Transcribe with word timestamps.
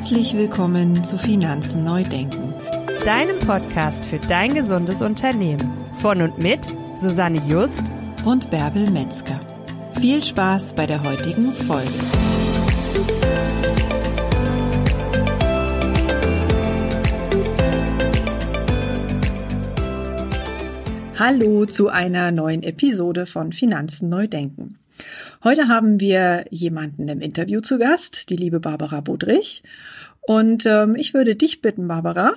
Herzlich 0.00 0.32
willkommen 0.32 1.04
zu 1.04 1.18
Finanzen 1.18 1.84
neu 1.84 2.02
denken, 2.04 2.54
deinem 3.04 3.38
Podcast 3.38 4.02
für 4.02 4.18
dein 4.18 4.54
gesundes 4.54 5.02
Unternehmen. 5.02 5.74
Von 6.00 6.22
und 6.22 6.38
mit 6.38 6.66
Susanne 6.96 7.38
Just 7.46 7.82
und 8.24 8.50
Bärbel 8.50 8.90
Metzger. 8.90 9.38
Viel 10.00 10.24
Spaß 10.24 10.72
bei 10.72 10.86
der 10.86 11.02
heutigen 11.02 11.52
Folge. 11.52 11.92
Hallo 21.18 21.66
zu 21.66 21.90
einer 21.90 22.32
neuen 22.32 22.62
Episode 22.62 23.26
von 23.26 23.52
Finanzen 23.52 24.08
neu 24.08 24.26
denken. 24.28 24.79
Heute 25.42 25.68
haben 25.68 26.00
wir 26.00 26.44
jemanden 26.50 27.08
im 27.08 27.22
Interview 27.22 27.60
zu 27.60 27.78
Gast, 27.78 28.28
die 28.28 28.36
liebe 28.36 28.60
Barbara 28.60 29.00
Budrich. 29.00 29.62
Und 30.20 30.66
ähm, 30.66 30.96
ich 30.96 31.14
würde 31.14 31.34
dich 31.34 31.62
bitten, 31.62 31.88
Barbara, 31.88 32.34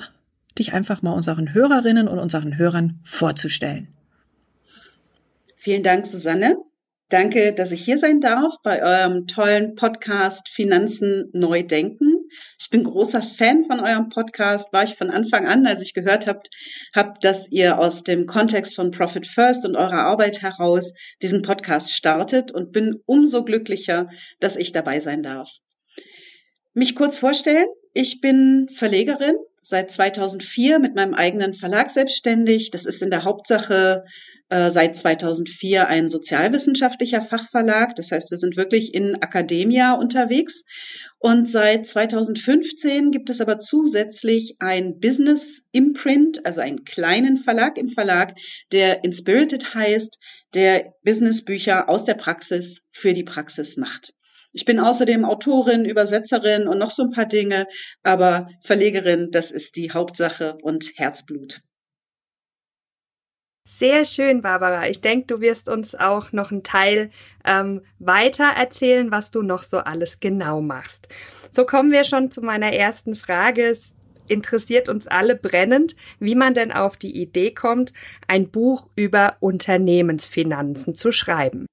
dich 0.57 0.71
einfach 0.71 1.01
mal 1.01 1.11
unseren 1.11 1.53
Hörerinnen 1.53 2.07
und 2.07 2.17
unseren 2.17 2.57
Hörern 2.57 3.01
vorzustellen. 3.03 3.89
Vielen 5.57 5.83
Dank, 5.83 6.07
Susanne. 6.07 6.55
Danke, 7.09 7.51
dass 7.51 7.71
ich 7.71 7.83
hier 7.83 7.97
sein 7.97 8.21
darf 8.21 8.61
bei 8.63 8.81
eurem 8.81 9.27
tollen 9.27 9.75
Podcast 9.75 10.47
Finanzen 10.47 11.29
neu 11.33 11.61
denken. 11.61 12.22
Ich 12.59 12.69
bin 12.69 12.83
großer 12.83 13.21
Fan 13.21 13.63
von 13.63 13.79
eurem 13.79 14.09
Podcast, 14.09 14.71
war 14.73 14.83
ich 14.83 14.95
von 14.95 15.09
Anfang 15.09 15.47
an, 15.47 15.65
als 15.65 15.81
ich 15.81 15.93
gehört 15.93 16.27
habt, 16.27 16.49
habt, 16.95 17.23
dass 17.23 17.51
ihr 17.51 17.79
aus 17.79 18.03
dem 18.03 18.25
Kontext 18.25 18.75
von 18.75 18.91
Profit 18.91 19.27
First 19.27 19.65
und 19.65 19.75
eurer 19.75 20.05
Arbeit 20.05 20.41
heraus 20.41 20.93
diesen 21.21 21.41
Podcast 21.41 21.93
startet 21.93 22.51
und 22.51 22.71
bin 22.71 23.01
umso 23.05 23.43
glücklicher, 23.43 24.09
dass 24.39 24.55
ich 24.55 24.71
dabei 24.71 24.99
sein 24.99 25.23
darf. 25.23 25.49
Mich 26.73 26.95
kurz 26.95 27.17
vorstellen. 27.17 27.67
Ich 27.93 28.21
bin 28.21 28.67
Verlegerin, 28.73 29.35
seit 29.63 29.89
2004 29.89 30.79
mit 30.79 30.93
meinem 30.95 31.13
eigenen 31.13 31.53
Verlag 31.53 31.89
selbstständig. 31.89 32.69
Das 32.71 32.85
ist 32.85 33.01
in 33.01 33.09
der 33.09 33.23
Hauptsache 33.23 34.03
äh, 34.49 34.69
seit 34.69 34.95
2004 34.95 35.87
ein 35.87 36.09
sozialwissenschaftlicher 36.09 37.21
Fachverlag. 37.21 37.95
Das 37.95 38.11
heißt, 38.11 38.29
wir 38.29 38.37
sind 38.37 38.57
wirklich 38.57 38.93
in 38.93 39.15
Akademia 39.21 39.93
unterwegs. 39.93 40.63
Und 41.17 41.47
seit 41.49 41.87
2015 41.87 43.11
gibt 43.11 43.29
es 43.29 43.39
aber 43.39 43.57
zusätzlich 43.57 44.57
ein 44.59 44.99
Business 44.99 45.63
Imprint, 45.71 46.45
also 46.45 46.59
einen 46.59 46.83
kleinen 46.83 47.37
Verlag 47.37 47.77
im 47.77 47.87
Verlag, 47.87 48.35
der 48.71 49.03
Inspirited 49.03 49.73
heißt, 49.73 50.19
der 50.53 50.93
Businessbücher 51.03 51.87
aus 51.89 52.03
der 52.03 52.15
Praxis 52.15 52.81
für 52.91 53.13
die 53.13 53.23
Praxis 53.23 53.77
macht. 53.77 54.13
Ich 54.53 54.65
bin 54.65 54.79
außerdem 54.79 55.25
Autorin, 55.25 55.83
Übersetzerin 55.83 56.67
und 56.67 56.77
noch 56.77 56.91
so 56.91 57.03
ein 57.03 57.11
paar 57.11 57.25
Dinge, 57.25 57.67
aber 58.03 58.47
Verlegerin, 58.61 59.29
das 59.31 59.51
ist 59.51 59.75
die 59.75 59.91
Hauptsache 59.91 60.57
und 60.61 60.91
Herzblut. 60.95 61.61
Sehr 63.67 64.05
schön, 64.05 64.41
Barbara. 64.41 64.87
Ich 64.87 65.01
denke, 65.01 65.25
du 65.25 65.41
wirst 65.41 65.69
uns 65.69 65.95
auch 65.95 66.31
noch 66.31 66.51
einen 66.51 66.63
Teil 66.63 67.09
ähm, 67.43 67.81
weiter 67.97 68.45
erzählen, 68.45 69.09
was 69.09 69.31
du 69.31 69.41
noch 69.41 69.63
so 69.63 69.79
alles 69.79 70.19
genau 70.19 70.61
machst. 70.61 71.07
So 71.51 71.65
kommen 71.65 71.91
wir 71.91 72.03
schon 72.03 72.29
zu 72.29 72.41
meiner 72.41 72.73
ersten 72.73 73.15
Frage. 73.15 73.67
Es 73.67 73.95
interessiert 74.27 74.89
uns 74.89 75.07
alle 75.07 75.35
brennend, 75.35 75.95
wie 76.19 76.35
man 76.35 76.53
denn 76.53 76.71
auf 76.71 76.97
die 76.97 77.15
Idee 77.19 77.51
kommt, 77.51 77.93
ein 78.27 78.51
Buch 78.51 78.89
über 78.95 79.37
Unternehmensfinanzen 79.39 80.93
zu 80.95 81.11
schreiben. 81.11 81.65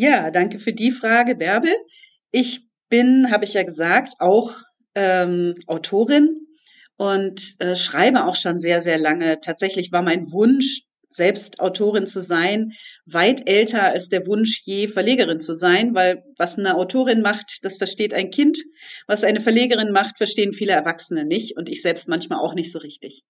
Ja, 0.00 0.30
danke 0.30 0.60
für 0.60 0.72
die 0.72 0.92
Frage, 0.92 1.34
Bärbel. 1.34 1.74
Ich 2.30 2.60
bin, 2.88 3.32
habe 3.32 3.44
ich 3.44 3.54
ja 3.54 3.64
gesagt, 3.64 4.12
auch 4.20 4.52
ähm, 4.94 5.56
Autorin 5.66 6.46
und 6.96 7.56
äh, 7.58 7.74
schreibe 7.74 8.24
auch 8.24 8.36
schon 8.36 8.60
sehr, 8.60 8.80
sehr 8.80 8.96
lange. 8.96 9.40
Tatsächlich 9.40 9.90
war 9.90 10.02
mein 10.02 10.30
Wunsch, 10.30 10.82
selbst 11.10 11.58
Autorin 11.58 12.06
zu 12.06 12.22
sein, 12.22 12.74
weit 13.06 13.48
älter 13.48 13.82
als 13.82 14.08
der 14.08 14.24
Wunsch, 14.28 14.60
je 14.64 14.86
Verlegerin 14.86 15.40
zu 15.40 15.52
sein, 15.52 15.96
weil 15.96 16.22
was 16.36 16.56
eine 16.56 16.76
Autorin 16.76 17.20
macht, 17.20 17.58
das 17.62 17.76
versteht 17.76 18.14
ein 18.14 18.30
Kind. 18.30 18.56
Was 19.08 19.24
eine 19.24 19.40
Verlegerin 19.40 19.90
macht, 19.90 20.18
verstehen 20.18 20.52
viele 20.52 20.74
Erwachsene 20.74 21.24
nicht 21.24 21.56
und 21.56 21.68
ich 21.68 21.82
selbst 21.82 22.06
manchmal 22.06 22.38
auch 22.38 22.54
nicht 22.54 22.70
so 22.70 22.78
richtig. 22.78 23.24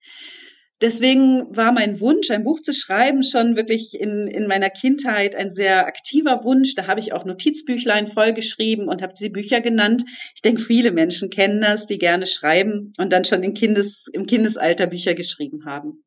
Deswegen 0.80 1.44
war 1.56 1.72
mein 1.72 1.98
Wunsch, 1.98 2.30
ein 2.30 2.44
Buch 2.44 2.60
zu 2.60 2.72
schreiben, 2.72 3.24
schon 3.24 3.56
wirklich 3.56 3.98
in, 3.98 4.28
in 4.28 4.46
meiner 4.46 4.70
Kindheit 4.70 5.34
ein 5.34 5.50
sehr 5.50 5.86
aktiver 5.86 6.44
Wunsch. 6.44 6.76
Da 6.76 6.86
habe 6.86 7.00
ich 7.00 7.12
auch 7.12 7.24
Notizbüchlein 7.24 8.06
vollgeschrieben 8.06 8.88
und 8.88 9.02
habe 9.02 9.14
die 9.18 9.28
Bücher 9.28 9.60
genannt. 9.60 10.04
Ich 10.36 10.42
denke, 10.42 10.62
viele 10.62 10.92
Menschen 10.92 11.30
kennen 11.30 11.60
das, 11.60 11.86
die 11.86 11.98
gerne 11.98 12.28
schreiben 12.28 12.92
und 12.98 13.12
dann 13.12 13.24
schon 13.24 13.42
in 13.42 13.54
Kindes, 13.54 14.06
im 14.12 14.26
Kindesalter 14.26 14.86
Bücher 14.86 15.14
geschrieben 15.14 15.64
haben. 15.66 16.04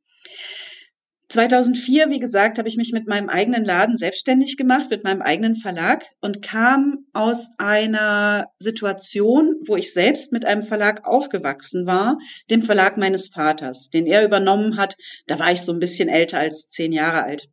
2004, 1.32 2.10
wie 2.10 2.20
gesagt, 2.20 2.58
habe 2.58 2.68
ich 2.68 2.76
mich 2.76 2.92
mit 2.92 3.08
meinem 3.08 3.30
eigenen 3.30 3.64
Laden 3.64 3.96
selbstständig 3.96 4.58
gemacht, 4.58 4.90
mit 4.90 5.04
meinem 5.04 5.22
eigenen 5.22 5.56
Verlag 5.56 6.04
und 6.20 6.42
kam 6.42 7.06
aus 7.14 7.50
einer 7.58 8.48
Situation, 8.60 9.56
wo 9.66 9.78
ich 9.78 9.94
selbst 9.94 10.34
mit 10.34 10.46
einem 10.46 10.62
Verlag 10.62 11.08
aufgewachsen 11.08 11.86
war, 11.86 12.18
dem 12.50 12.62
Verlag 12.62 12.98
meines 12.98 13.30
Vaters, 13.30 13.90
den 13.90 14.08
er 14.08 14.26
übernommen 14.26 14.78
hat. 14.78 14.96
Da 15.28 15.40
war 15.40 15.52
ich 15.52 15.62
so 15.62 15.72
ein 15.72 15.80
bisschen 15.80 16.10
älter 16.10 16.40
als 16.40 16.68
zehn 16.68 16.92
Jahre 16.92 17.24
alt. 17.24 17.48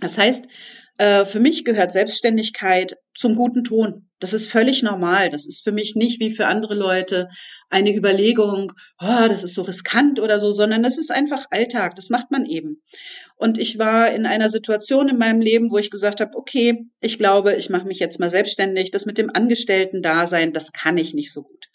Das 0.00 0.16
heißt, 0.16 0.46
äh, 0.98 1.24
für 1.24 1.40
mich 1.40 1.64
gehört 1.64 1.90
Selbstständigkeit 1.90 2.94
zum 3.14 3.34
guten 3.34 3.64
Ton. 3.64 4.08
Das 4.18 4.32
ist 4.32 4.48
völlig 4.48 4.84
normal. 4.84 5.30
Das 5.30 5.46
ist 5.46 5.64
für 5.64 5.72
mich 5.72 5.96
nicht 5.96 6.20
wie 6.20 6.30
für 6.30 6.46
andere 6.46 6.74
Leute 6.74 7.28
eine 7.70 7.94
Überlegung, 7.94 8.72
oh, 9.00 9.28
das 9.28 9.42
ist 9.42 9.54
so 9.54 9.62
riskant 9.62 10.20
oder 10.20 10.38
so, 10.38 10.52
sondern 10.52 10.82
das 10.82 10.96
ist 10.96 11.10
einfach 11.10 11.46
Alltag. 11.50 11.96
Das 11.96 12.08
macht 12.08 12.30
man 12.30 12.46
eben. 12.46 12.80
Und 13.36 13.58
ich 13.58 13.80
war 13.80 14.12
in 14.12 14.24
einer 14.24 14.48
Situation 14.48 15.08
in 15.08 15.18
meinem 15.18 15.40
Leben, 15.40 15.72
wo 15.72 15.78
ich 15.78 15.90
gesagt 15.90 16.20
habe, 16.20 16.36
okay, 16.36 16.86
ich 17.00 17.18
glaube, 17.18 17.56
ich 17.56 17.68
mache 17.68 17.86
mich 17.86 17.98
jetzt 17.98 18.20
mal 18.20 18.30
selbstständig. 18.30 18.92
Das 18.92 19.06
mit 19.06 19.18
dem 19.18 19.30
Angestellten-Dasein, 19.34 20.52
das 20.52 20.72
kann 20.72 20.96
ich 20.96 21.14
nicht 21.14 21.32
so 21.32 21.42
gut. 21.42 21.68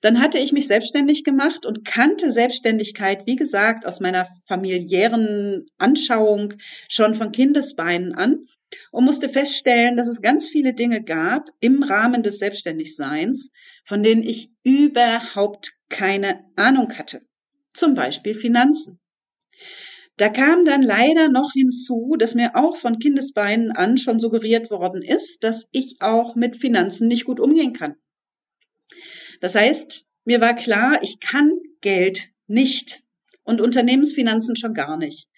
Dann 0.00 0.20
hatte 0.20 0.38
ich 0.38 0.52
mich 0.52 0.66
selbstständig 0.66 1.24
gemacht 1.24 1.66
und 1.66 1.84
kannte 1.84 2.32
Selbstständigkeit, 2.32 3.26
wie 3.26 3.36
gesagt, 3.36 3.84
aus 3.84 4.00
meiner 4.00 4.26
familiären 4.46 5.66
Anschauung 5.76 6.54
schon 6.88 7.14
von 7.14 7.32
Kindesbeinen 7.32 8.14
an 8.14 8.46
und 8.90 9.04
musste 9.04 9.28
feststellen, 9.28 9.96
dass 9.96 10.08
es 10.08 10.22
ganz 10.22 10.48
viele 10.48 10.74
Dinge 10.74 11.02
gab 11.02 11.48
im 11.60 11.82
Rahmen 11.82 12.22
des 12.22 12.38
Selbstständigseins, 12.38 13.50
von 13.84 14.02
denen 14.02 14.22
ich 14.22 14.52
überhaupt 14.62 15.72
keine 15.88 16.44
Ahnung 16.56 16.92
hatte. 16.96 17.22
Zum 17.74 17.94
Beispiel 17.94 18.34
Finanzen. 18.34 18.98
Da 20.16 20.28
kam 20.28 20.64
dann 20.64 20.82
leider 20.82 21.28
noch 21.28 21.52
hinzu, 21.52 22.16
dass 22.18 22.34
mir 22.34 22.54
auch 22.54 22.76
von 22.76 22.98
Kindesbeinen 22.98 23.72
an 23.72 23.96
schon 23.96 24.18
suggeriert 24.18 24.70
worden 24.70 25.02
ist, 25.02 25.42
dass 25.42 25.68
ich 25.72 25.96
auch 26.00 26.34
mit 26.34 26.56
Finanzen 26.56 27.08
nicht 27.08 27.24
gut 27.24 27.40
umgehen 27.40 27.72
kann. 27.72 27.96
Das 29.40 29.54
heißt, 29.54 30.06
mir 30.24 30.40
war 30.40 30.54
klar, 30.54 31.02
ich 31.02 31.18
kann 31.18 31.50
Geld 31.80 32.28
nicht 32.46 33.02
und 33.42 33.60
Unternehmensfinanzen 33.60 34.54
schon 34.54 34.74
gar 34.74 34.96
nicht. 34.96 35.28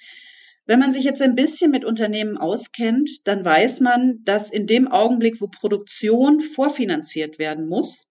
Wenn 0.67 0.79
man 0.79 0.93
sich 0.93 1.05
jetzt 1.05 1.21
ein 1.21 1.35
bisschen 1.35 1.71
mit 1.71 1.85
Unternehmen 1.85 2.39
auskennt, 2.39 3.11
dann 3.25 3.45
weiß 3.45 3.81
man, 3.81 4.21
dass 4.25 4.51
in 4.51 4.67
dem 4.67 4.89
Augenblick, 4.89 5.41
wo 5.41 5.49
Produktion 5.49 6.41
vorfinanziert 6.41 7.39
werden 7.39 7.69
muss, 7.69 8.07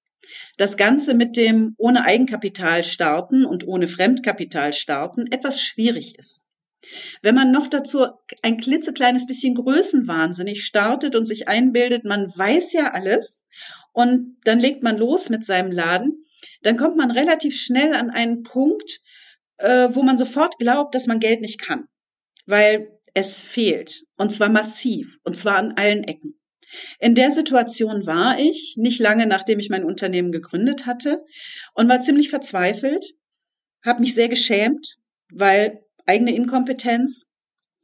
das 0.58 0.78
Ganze 0.78 1.16
mit 1.16 1.36
dem 1.36 1.74
ohne 1.78 2.06
Eigenkapital 2.06 2.84
starten 2.84 3.46
und 3.46 3.68
ohne 3.68 3.88
Fremdkapital 3.88 4.72
starten 4.72 5.32
etwas 5.32 5.62
schwierig 5.62 6.18
ist. 6.18 6.46
Wenn 7.22 7.34
man 7.34 7.52
noch 7.52 7.68
dazu 7.68 8.06
ein 8.44 8.58
klitzekleines 8.58 9.26
bisschen 9.26 9.56
größenwahnsinnig 9.56 10.64
startet 10.64 11.16
und 11.16 11.26
sich 11.26 11.48
einbildet, 11.48 12.06
man 12.06 12.28
weiß 12.28 12.74
ja 12.74 12.92
alles 12.92 13.44
und 13.94 14.38
dann 14.44 14.60
legt 14.60 14.84
man 14.84 14.98
los 14.98 15.30
mit 15.30 15.44
seinem 15.44 15.72
Laden, 15.72 16.26
dann 16.62 16.78
kommt 16.78 16.98
man 16.98 17.10
relativ 17.10 17.56
schnell 17.56 17.94
an 17.96 18.12
einen 18.12 18.44
Punkt, 18.44 19.00
äh, 19.58 19.90
wo 19.92 20.04
man 20.04 20.18
sofort 20.18 20.60
glaubt, 20.60 20.94
dass 20.94 21.08
man 21.08 21.20
Geld 21.20 21.42
nicht 21.42 21.60
kann 21.60 21.88
weil 22.46 23.00
es 23.14 23.40
fehlt. 23.40 24.04
Und 24.18 24.32
zwar 24.32 24.50
massiv. 24.50 25.20
Und 25.24 25.38
zwar 25.38 25.58
an 25.58 25.74
allen 25.74 26.04
Ecken. 26.04 26.40
In 27.00 27.14
der 27.16 27.32
Situation 27.32 28.06
war 28.06 28.40
ich, 28.40 28.76
nicht 28.78 29.00
lange 29.00 29.28
nachdem 29.28 29.60
ich 29.60 29.70
mein 29.70 29.84
Unternehmen 29.84 30.32
gegründet 30.32 30.86
hatte, 30.86 31.24
und 31.74 31.88
war 31.88 32.00
ziemlich 32.00 32.30
verzweifelt, 32.30 33.14
habe 33.86 34.02
mich 34.02 34.16
sehr 34.16 34.30
geschämt, 34.30 34.98
weil 35.32 35.86
eigene 36.06 36.34
Inkompetenz, 36.34 37.28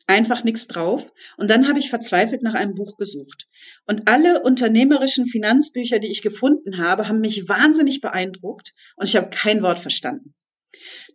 einfach 0.09 0.44
nichts 0.44 0.67
drauf. 0.67 1.13
Und 1.38 1.50
dann 1.50 1.67
habe 1.67 1.77
ich 1.77 1.89
verzweifelt 1.89 2.41
nach 2.41 2.56
einem 2.56 2.73
Buch 2.73 2.97
gesucht. 2.97 3.47
Und 3.85 4.07
alle 4.07 4.41
unternehmerischen 4.41 5.27
Finanzbücher, 5.27 6.00
die 6.00 6.09
ich 6.09 6.23
gefunden 6.23 6.79
habe, 6.79 7.07
haben 7.07 7.19
mich 7.19 7.47
wahnsinnig 7.47 8.01
beeindruckt 8.01 8.73
und 8.95 9.07
ich 9.07 9.15
habe 9.15 9.29
kein 9.29 9.61
Wort 9.61 9.79
verstanden. 9.79 10.33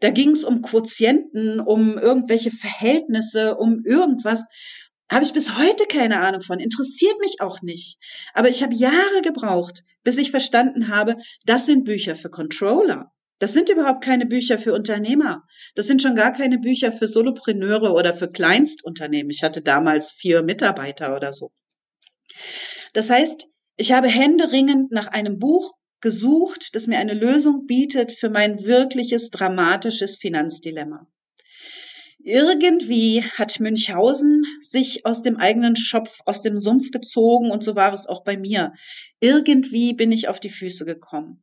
Da 0.00 0.10
ging 0.10 0.30
es 0.30 0.44
um 0.44 0.62
Quotienten, 0.62 1.60
um 1.60 1.98
irgendwelche 1.98 2.50
Verhältnisse, 2.50 3.56
um 3.56 3.82
irgendwas. 3.84 4.46
Habe 5.10 5.24
ich 5.24 5.32
bis 5.32 5.58
heute 5.58 5.86
keine 5.86 6.20
Ahnung 6.20 6.40
von, 6.40 6.58
interessiert 6.58 7.18
mich 7.20 7.40
auch 7.40 7.62
nicht. 7.62 7.98
Aber 8.32 8.48
ich 8.48 8.62
habe 8.62 8.74
Jahre 8.74 9.22
gebraucht, 9.22 9.82
bis 10.02 10.16
ich 10.18 10.30
verstanden 10.30 10.88
habe, 10.88 11.16
das 11.44 11.66
sind 11.66 11.84
Bücher 11.84 12.16
für 12.16 12.30
Controller. 12.30 13.10
Das 13.38 13.52
sind 13.52 13.68
überhaupt 13.68 14.02
keine 14.02 14.26
Bücher 14.26 14.58
für 14.58 14.72
Unternehmer. 14.72 15.42
Das 15.74 15.86
sind 15.86 16.00
schon 16.00 16.14
gar 16.14 16.32
keine 16.32 16.58
Bücher 16.58 16.92
für 16.92 17.08
Solopreneure 17.08 17.92
oder 17.92 18.14
für 18.14 18.30
Kleinstunternehmen. 18.30 19.30
Ich 19.30 19.42
hatte 19.42 19.60
damals 19.60 20.12
vier 20.12 20.42
Mitarbeiter 20.42 21.14
oder 21.16 21.32
so. 21.32 21.52
Das 22.92 23.10
heißt, 23.10 23.48
ich 23.76 23.92
habe 23.92 24.08
händeringend 24.08 24.92
nach 24.92 25.08
einem 25.08 25.38
Buch 25.38 25.72
gesucht, 26.04 26.76
das 26.76 26.86
mir 26.86 26.98
eine 26.98 27.14
Lösung 27.14 27.66
bietet 27.66 28.12
für 28.12 28.28
mein 28.28 28.62
wirkliches 28.64 29.30
dramatisches 29.30 30.16
Finanzdilemma. 30.16 31.08
Irgendwie 32.22 33.22
hat 33.22 33.58
Münchhausen 33.58 34.44
sich 34.60 35.04
aus 35.04 35.22
dem 35.22 35.36
eigenen 35.36 35.76
Schopf, 35.76 36.20
aus 36.26 36.42
dem 36.42 36.58
Sumpf 36.58 36.90
gezogen 36.90 37.50
und 37.50 37.64
so 37.64 37.74
war 37.74 37.92
es 37.92 38.06
auch 38.06 38.22
bei 38.22 38.36
mir. 38.36 38.72
Irgendwie 39.20 39.94
bin 39.94 40.12
ich 40.12 40.28
auf 40.28 40.40
die 40.40 40.50
Füße 40.50 40.84
gekommen. 40.84 41.40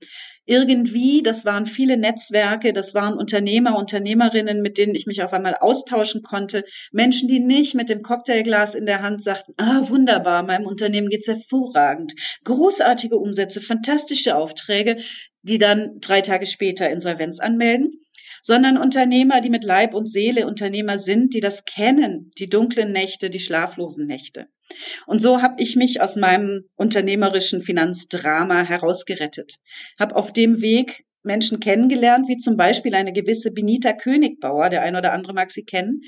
Irgendwie, 0.52 1.24
das 1.24 1.46
waren 1.46 1.66
viele 1.66 1.96
Netzwerke, 1.96 2.74
das 2.74 2.94
waren 2.94 3.18
Unternehmer, 3.18 3.78
Unternehmerinnen, 3.78 4.62
mit 4.62 4.78
denen 4.78 4.96
ich 4.96 5.08
mich 5.08 5.24
auf 5.24 5.32
einmal 5.32 5.56
austauschen 5.58 6.24
konnte. 6.24 6.66
Menschen, 6.92 7.30
die 7.30 7.40
nicht 7.40 7.74
mit 7.74 7.88
dem 7.88 8.02
Cocktailglas 8.02 8.76
in 8.76 8.86
der 8.86 9.02
Hand 9.02 9.24
sagten, 9.24 9.54
ah, 9.56 9.88
wunderbar, 9.88 10.44
meinem 10.44 10.66
Unternehmen 10.66 11.08
geht's 11.08 11.30
hervorragend. 11.30 12.12
Großartige 12.44 13.16
Umsätze, 13.16 13.62
fantastische 13.62 14.36
Aufträge, 14.36 14.98
die 15.42 15.58
dann 15.58 16.02
drei 16.02 16.20
Tage 16.20 16.46
später 16.46 16.90
Insolvenz 16.90 17.40
anmelden 17.40 18.01
sondern 18.42 18.78
Unternehmer, 18.78 19.42
die 19.42 19.50
mit 19.50 19.64
Leib 19.64 19.94
und 19.94 20.10
Seele 20.10 20.48
Unternehmer 20.48 21.00
sind, 21.00 21.34
die 21.34 21.40
das 21.40 21.66
kennen, 21.66 22.32
die 22.38 22.50
dunklen 22.50 22.92
Nächte, 22.92 23.30
die 23.30 23.40
schlaflosen 23.40 24.06
Nächte. 24.06 24.48
Und 25.06 25.22
so 25.22 25.42
habe 25.42 25.62
ich 25.62 25.76
mich 25.76 26.02
aus 26.02 26.16
meinem 26.16 26.64
unternehmerischen 26.76 27.62
Finanzdrama 27.62 28.64
herausgerettet, 28.64 29.56
habe 30.00 30.16
auf 30.16 30.32
dem 30.32 30.62
Weg 30.62 31.04
Menschen 31.24 31.60
kennengelernt, 31.60 32.28
wie 32.28 32.38
zum 32.38 32.58
Beispiel 32.58 32.96
eine 32.96 33.14
gewisse 33.14 33.52
Benita 33.52 33.94
Königbauer, 33.94 34.70
der 34.70 34.82
ein 34.82 34.96
oder 34.96 35.14
andere 35.14 35.34
mag 35.34 35.52
sie 35.52 35.64
kennen, 35.64 36.02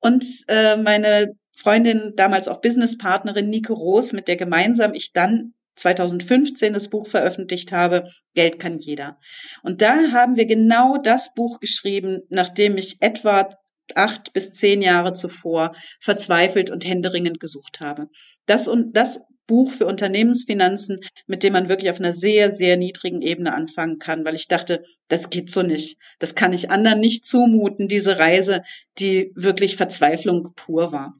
und 0.00 0.24
äh, 0.48 0.76
meine 0.76 1.34
Freundin, 1.56 2.12
damals 2.16 2.48
auch 2.48 2.60
Businesspartnerin 2.60 3.50
Nico 3.50 3.74
Roos, 3.74 4.12
mit 4.12 4.28
der 4.28 4.36
gemeinsam 4.36 4.94
ich 4.94 5.12
dann 5.12 5.52
2015 5.76 6.72
das 6.72 6.88
Buch 6.88 7.06
veröffentlicht 7.06 7.72
habe, 7.72 8.08
Geld 8.34 8.58
kann 8.58 8.78
jeder. 8.78 9.18
Und 9.62 9.82
da 9.82 10.12
haben 10.12 10.36
wir 10.36 10.46
genau 10.46 10.98
das 10.98 11.34
Buch 11.34 11.60
geschrieben, 11.60 12.20
nachdem 12.28 12.76
ich 12.76 12.96
etwa 13.00 13.48
acht 13.94 14.32
bis 14.32 14.52
zehn 14.52 14.82
Jahre 14.82 15.14
zuvor 15.14 15.72
verzweifelt 16.00 16.70
und 16.70 16.84
händeringend 16.84 17.40
gesucht 17.40 17.80
habe. 17.80 18.08
Das 18.46 18.68
und 18.68 18.96
das 18.96 19.20
Buch 19.50 19.72
für 19.72 19.86
Unternehmensfinanzen, 19.86 21.00
mit 21.26 21.42
dem 21.42 21.54
man 21.54 21.68
wirklich 21.68 21.90
auf 21.90 21.98
einer 21.98 22.12
sehr, 22.12 22.52
sehr 22.52 22.76
niedrigen 22.76 23.20
Ebene 23.20 23.52
anfangen 23.52 23.98
kann, 23.98 24.24
weil 24.24 24.36
ich 24.36 24.46
dachte, 24.46 24.84
das 25.08 25.28
geht 25.28 25.50
so 25.50 25.62
nicht. 25.62 25.98
Das 26.20 26.36
kann 26.36 26.52
ich 26.52 26.70
anderen 26.70 27.00
nicht 27.00 27.26
zumuten, 27.26 27.88
diese 27.88 28.18
Reise, 28.18 28.62
die 29.00 29.32
wirklich 29.34 29.74
Verzweiflung 29.76 30.52
pur 30.54 30.92
war. 30.92 31.14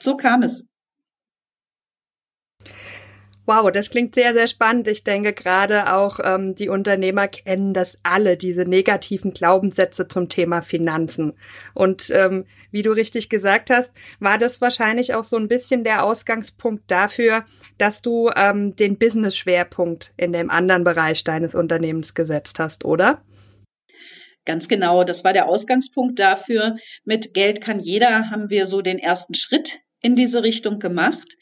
So 0.00 0.16
kam 0.16 0.42
es. 0.42 0.68
Wow, 3.54 3.70
das 3.70 3.90
klingt 3.90 4.14
sehr, 4.14 4.32
sehr 4.32 4.46
spannend. 4.46 4.88
Ich 4.88 5.04
denke 5.04 5.34
gerade 5.34 5.92
auch 5.92 6.20
ähm, 6.24 6.54
die 6.54 6.70
Unternehmer 6.70 7.28
kennen 7.28 7.74
das 7.74 7.98
alle, 8.02 8.38
diese 8.38 8.64
negativen 8.64 9.34
Glaubenssätze 9.34 10.08
zum 10.08 10.30
Thema 10.30 10.62
Finanzen. 10.62 11.34
Und 11.74 12.08
ähm, 12.12 12.46
wie 12.70 12.80
du 12.80 12.92
richtig 12.92 13.28
gesagt 13.28 13.68
hast, 13.68 13.92
war 14.20 14.38
das 14.38 14.62
wahrscheinlich 14.62 15.12
auch 15.12 15.24
so 15.24 15.36
ein 15.36 15.48
bisschen 15.48 15.84
der 15.84 16.02
Ausgangspunkt 16.02 16.84
dafür, 16.90 17.44
dass 17.76 18.00
du 18.00 18.30
ähm, 18.34 18.74
den 18.74 18.96
Business-Schwerpunkt 18.96 20.14
in 20.16 20.32
dem 20.32 20.48
anderen 20.48 20.84
Bereich 20.84 21.22
deines 21.22 21.54
Unternehmens 21.54 22.14
gesetzt 22.14 22.58
hast, 22.58 22.86
oder? 22.86 23.22
Ganz 24.46 24.66
genau, 24.66 25.04
das 25.04 25.24
war 25.24 25.34
der 25.34 25.50
Ausgangspunkt 25.50 26.18
dafür. 26.18 26.76
Mit 27.04 27.34
Geld 27.34 27.60
kann 27.60 27.80
jeder 27.80 28.30
haben 28.30 28.48
wir 28.48 28.64
so 28.64 28.80
den 28.80 28.98
ersten 28.98 29.34
Schritt 29.34 29.80
in 30.00 30.16
diese 30.16 30.42
Richtung 30.42 30.78
gemacht. 30.78 31.36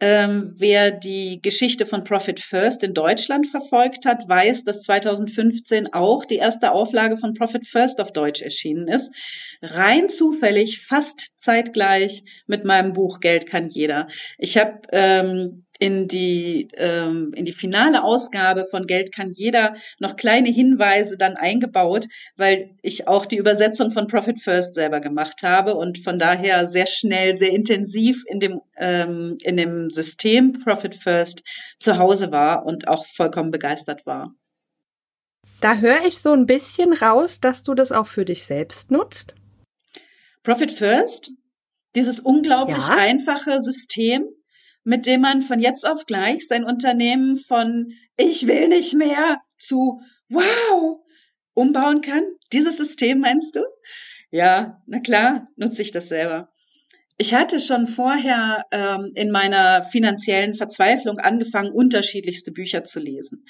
Ähm, 0.00 0.54
wer 0.56 0.90
die 0.90 1.40
Geschichte 1.40 1.86
von 1.86 2.04
Profit 2.04 2.40
First 2.40 2.82
in 2.82 2.94
Deutschland 2.94 3.46
verfolgt 3.46 4.06
hat, 4.06 4.28
weiß, 4.28 4.64
dass 4.64 4.82
2015 4.82 5.92
auch 5.92 6.24
die 6.24 6.36
erste 6.36 6.72
Auflage 6.72 7.16
von 7.16 7.34
Profit 7.34 7.66
First 7.66 8.00
auf 8.00 8.12
Deutsch 8.12 8.42
erschienen 8.42 8.88
ist. 8.88 9.14
Rein 9.62 10.08
zufällig, 10.08 10.80
fast 10.80 11.34
zeitgleich 11.38 12.22
mit 12.46 12.64
meinem 12.64 12.92
Buch 12.92 13.20
Geld 13.20 13.46
kann 13.46 13.68
jeder. 13.68 14.08
Ich 14.36 14.58
habe 14.58 14.80
ähm, 14.92 15.63
in 15.78 16.08
die, 16.08 16.68
ähm, 16.76 17.32
in 17.34 17.44
die 17.44 17.52
finale 17.52 18.04
Ausgabe 18.04 18.66
von 18.70 18.86
Geld 18.86 19.12
kann 19.12 19.30
jeder 19.32 19.74
noch 19.98 20.16
kleine 20.16 20.48
Hinweise 20.48 21.16
dann 21.16 21.36
eingebaut, 21.36 22.06
weil 22.36 22.70
ich 22.82 23.08
auch 23.08 23.26
die 23.26 23.36
Übersetzung 23.36 23.90
von 23.90 24.06
Profit 24.06 24.40
First 24.40 24.74
selber 24.74 25.00
gemacht 25.00 25.42
habe 25.42 25.74
und 25.74 25.98
von 25.98 26.18
daher 26.18 26.68
sehr 26.68 26.86
schnell, 26.86 27.36
sehr 27.36 27.50
intensiv 27.50 28.22
in 28.28 28.40
dem, 28.40 28.60
ähm, 28.76 29.36
in 29.42 29.56
dem 29.56 29.90
System 29.90 30.52
Profit 30.52 30.94
First 30.94 31.42
zu 31.80 31.98
Hause 31.98 32.30
war 32.30 32.64
und 32.64 32.88
auch 32.88 33.04
vollkommen 33.06 33.50
begeistert 33.50 34.06
war. 34.06 34.34
Da 35.60 35.76
höre 35.76 36.04
ich 36.04 36.18
so 36.18 36.32
ein 36.32 36.46
bisschen 36.46 36.92
raus, 36.92 37.40
dass 37.40 37.62
du 37.62 37.74
das 37.74 37.90
auch 37.90 38.06
für 38.06 38.24
dich 38.24 38.44
selbst 38.44 38.90
nutzt. 38.90 39.34
Profit 40.42 40.70
First, 40.70 41.32
dieses 41.94 42.20
unglaublich 42.20 42.86
ja. 42.88 42.96
einfache 42.96 43.60
System, 43.60 44.28
mit 44.84 45.06
dem 45.06 45.22
man 45.22 45.42
von 45.42 45.58
jetzt 45.58 45.86
auf 45.86 46.06
gleich 46.06 46.46
sein 46.46 46.64
Unternehmen 46.64 47.36
von 47.36 47.88
ich 48.16 48.46
will 48.46 48.68
nicht 48.68 48.94
mehr 48.94 49.40
zu 49.56 50.00
wow 50.28 51.00
umbauen 51.54 52.00
kann? 52.00 52.24
Dieses 52.52 52.76
System 52.76 53.20
meinst 53.20 53.56
du? 53.56 53.60
Ja, 54.30 54.82
na 54.86 55.00
klar, 55.00 55.48
nutze 55.56 55.82
ich 55.82 55.90
das 55.90 56.08
selber. 56.08 56.48
Ich 57.16 57.32
hatte 57.32 57.60
schon 57.60 57.86
vorher 57.86 58.64
ähm, 58.72 59.12
in 59.14 59.30
meiner 59.30 59.84
finanziellen 59.84 60.54
Verzweiflung 60.54 61.18
angefangen, 61.18 61.70
unterschiedlichste 61.70 62.50
Bücher 62.50 62.82
zu 62.82 62.98
lesen. 62.98 63.44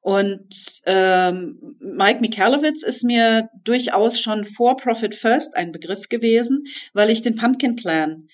Und 0.00 0.48
ähm, 0.86 1.76
Mike 1.80 2.20
Michalowitz 2.20 2.82
ist 2.82 3.04
mir 3.04 3.50
durchaus 3.62 4.18
schon 4.18 4.44
vor 4.44 4.76
Profit 4.76 5.14
First 5.14 5.54
ein 5.54 5.70
Begriff 5.70 6.08
gewesen, 6.08 6.64
weil 6.94 7.10
ich 7.10 7.20
den 7.20 7.36
Pumpkin 7.36 7.76
Plan 7.76 8.26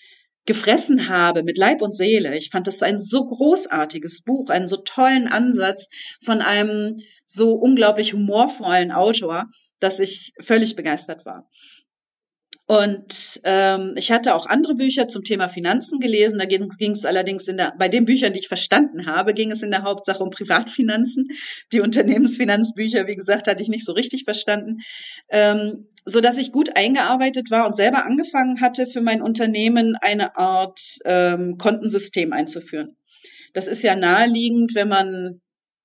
gefressen 0.47 1.09
habe 1.09 1.43
mit 1.43 1.59
Leib 1.59 1.83
und 1.83 1.95
Seele. 1.95 2.37
Ich 2.37 2.51
fand 2.51 2.67
das 2.67 2.83
ein 2.83 2.99
so 2.99 3.27
großartiges 3.27 4.23
Buch, 4.23 4.49
einen 4.49 4.69
so 4.69 4.79
tollen 4.79 5.29
Ansatz 5.29 5.89
von 6.25 6.41
einem 6.41 6.97
so 7.27 7.53
unglaublich 7.53 8.13
humorvollen 8.13 8.93
Autor, 8.93 9.47
dass 9.81 9.99
ich 9.99 10.33
völlig 10.41 10.77
begeistert 10.77 11.27
war. 11.27 11.49
Und 12.69 13.41
ähm, 13.45 13.95
ich 13.97 14.11
hatte 14.11 14.35
auch 14.35 14.47
andere 14.47 14.75
Bücher 14.75 15.07
zum 15.07 15.23
Thema 15.23 15.47
Finanzen 15.47 16.01
gelesen. 16.01 16.39
Da 16.39 16.47
ging, 16.47 16.69
es 16.91 17.05
allerdings 17.05 17.47
in 17.47 17.59
der, 17.59 17.75
bei 17.79 17.89
den 17.89 18.05
Büchern, 18.05 18.33
die 18.33 18.41
ich 18.41 18.49
verstanden 18.49 19.07
habe, 19.07 19.35
ging 19.35 19.53
es 19.53 19.63
in 19.63 19.71
der 19.71 19.85
Hauptsache 19.85 20.23
um 20.23 20.31
Privatfinanzen. 20.31 21.29
Die 21.73 21.81
Unternehmensfinanzbücher, 21.81 23.07
wie 23.07 23.15
gesagt, 23.15 23.47
hatte 23.47 23.63
ich 23.63 23.69
nicht 23.69 23.85
so 23.85 23.93
richtig 23.93 24.25
verstanden. 24.25 24.79
Ähm, 25.31 25.87
so 26.05 26.21
dass 26.21 26.39
ich 26.39 26.51
gut 26.51 26.77
eingearbeitet 26.77 27.53
war 27.53 27.67
und 27.67 27.77
selber 27.77 28.05
angefangen 28.05 28.61
hatte, 28.61 28.87
für 28.87 29.01
mein 29.01 29.23
Unternehmen 29.23 29.95
eine 30.01 30.37
Art 30.37 30.81
ähm, 31.05 31.59
Kontensystem 31.59 32.33
einzuführen. 32.33 32.97
Das 33.55 33.69
ist 33.69 33.83
ja 33.83 33.95
naheliegend, 33.95 34.75
wenn 34.75 34.89
man 34.89 35.41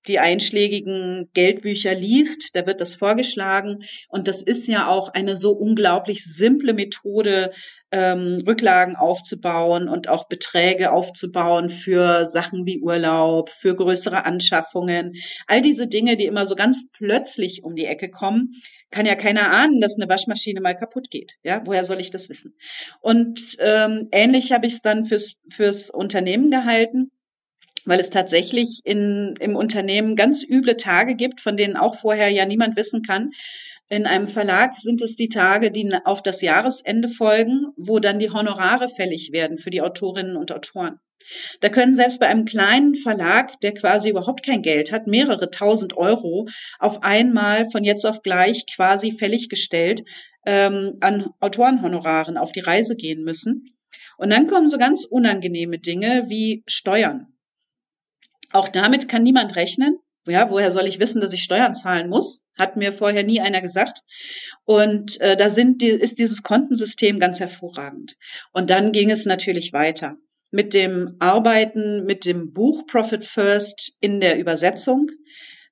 die 0.08 0.20
einschlägigen 0.20 1.30
Geldbücher 1.34 1.94
liest, 1.94 2.50
da 2.54 2.66
wird 2.66 2.82
das 2.82 2.96
vorgeschlagen. 2.96 3.80
Und 4.10 4.28
das 4.28 4.42
ist 4.42 4.68
ja 4.68 4.88
auch 4.88 5.10
eine 5.10 5.38
so 5.38 5.52
unglaublich 5.52 6.24
simple 6.24 6.74
Methode, 6.74 7.52
ähm, 7.92 8.42
Rücklagen 8.48 8.96
aufzubauen 8.96 9.90
und 9.90 10.08
auch 10.08 10.28
Beträge 10.28 10.92
aufzubauen 10.92 11.70
für 11.70 12.26
Sachen 12.26 12.66
wie 12.66 12.80
Urlaub, 12.80 13.50
für 13.50 13.76
größere 13.76 14.26
Anschaffungen. 14.26 15.14
All 15.48 15.62
diese 15.62 15.88
Dinge, 15.88 16.16
die 16.16 16.26
immer 16.26 16.46
so 16.46 16.56
ganz 16.56 16.86
plötzlich 16.94 17.64
um 17.64 17.76
die 17.76 17.86
Ecke 17.86 18.10
kommen, 18.10 18.54
kann 18.92 19.06
ja 19.06 19.16
keiner 19.16 19.52
ahnen, 19.52 19.82
dass 19.82 19.98
eine 19.98 20.10
Waschmaschine 20.10 20.62
mal 20.62 20.76
kaputt 20.76 21.10
geht. 21.10 21.34
Ja, 21.44 21.62
woher 21.66 21.84
soll 21.84 22.00
ich 22.00 22.12
das 22.12 22.30
wissen? 22.30 22.56
Und 23.02 23.40
ähm, 23.60 24.08
ähnlich 24.12 24.52
habe 24.52 24.68
ich 24.68 24.74
es 24.74 24.82
dann 24.82 25.06
fürs, 25.06 25.34
fürs 25.50 25.90
Unternehmen 25.90 26.50
gehalten 26.50 27.12
weil 27.86 28.00
es 28.00 28.10
tatsächlich 28.10 28.82
in, 28.84 29.34
im 29.40 29.56
Unternehmen 29.56 30.16
ganz 30.16 30.44
üble 30.44 30.78
Tage 30.78 31.16
gibt, 31.16 31.42
von 31.42 31.58
denen 31.58 31.76
auch 31.76 31.96
vorher 31.96 32.30
ja 32.30 32.46
niemand 32.46 32.76
wissen 32.76 33.02
kann. 33.02 33.32
In 33.90 34.06
einem 34.06 34.28
Verlag 34.28 34.80
sind 34.80 35.02
es 35.02 35.16
die 35.16 35.30
Tage, 35.30 35.70
die 35.72 35.94
auf 36.06 36.24
das 36.24 36.42
Jahresende 36.42 37.10
folgen, 37.10 37.68
wo 37.76 38.00
dann 38.00 38.20
die 38.20 38.32
Honorare 38.32 38.88
fällig 38.88 39.32
werden 39.34 39.58
für 39.58 39.70
die 39.70 39.82
Autorinnen 39.82 40.38
und 40.38 40.52
Autoren. 40.52 41.00
Da 41.60 41.70
können 41.70 41.94
selbst 41.94 42.20
bei 42.20 42.28
einem 42.28 42.46
kleinen 42.46 42.96
Verlag, 42.96 43.60
der 43.62 43.74
quasi 43.74 44.10
überhaupt 44.10 44.46
kein 44.46 44.62
Geld 44.62 44.92
hat, 44.92 45.08
mehrere 45.08 45.50
tausend 45.52 45.96
Euro 45.98 46.48
auf 46.80 47.04
einmal 47.04 47.70
von 47.70 47.84
jetzt 47.84 48.06
auf 48.06 48.22
gleich 48.22 48.66
quasi 48.74 49.12
fällig 49.12 49.50
gestellt 49.50 50.04
ähm, 50.46 50.98
an 51.02 51.30
Autorenhonoraren 51.40 52.38
auf 52.38 52.52
die 52.52 52.62
Reise 52.62 52.96
gehen 52.96 53.24
müssen. 53.24 53.76
Und 54.18 54.32
dann 54.32 54.48
kommen 54.48 54.70
so 54.70 54.78
ganz 54.78 55.06
unangenehme 55.06 55.80
Dinge 55.80 56.26
wie 56.28 56.64
Steuern. 56.68 57.31
Auch 58.52 58.68
damit 58.68 59.08
kann 59.08 59.24
niemand 59.24 59.56
rechnen. 59.56 59.98
Ja, 60.28 60.50
woher 60.52 60.72
soll 60.72 60.88
ich 60.88 61.00
wissen, 61.00 61.20
dass 61.20 61.34
ich 61.34 61.42
Steuern 61.42 61.74
zahlen 61.74 62.08
muss? 62.08 62.44
Hat 62.58 62.76
mir 62.78 62.94
vorher 62.94 63.24
nie 63.24 63.42
einer 63.42 63.62
gesagt. 63.62 64.02
Und 64.66 65.20
äh, 65.20 65.36
da 65.36 65.50
sind 65.50 65.82
die, 65.82 65.88
ist 65.88 66.20
dieses 66.20 66.44
Kontensystem 66.44 67.20
ganz 67.20 67.40
hervorragend. 67.40 68.18
Und 68.54 68.70
dann 68.70 68.92
ging 68.92 69.10
es 69.10 69.26
natürlich 69.26 69.74
weiter 69.74 70.18
mit 70.52 70.74
dem 70.74 71.16
Arbeiten 71.20 72.06
mit 72.06 72.26
dem 72.26 72.52
Buch 72.52 72.86
Profit 72.86 73.24
First 73.24 73.94
in 74.02 74.20
der 74.20 74.38
Übersetzung 74.38 75.08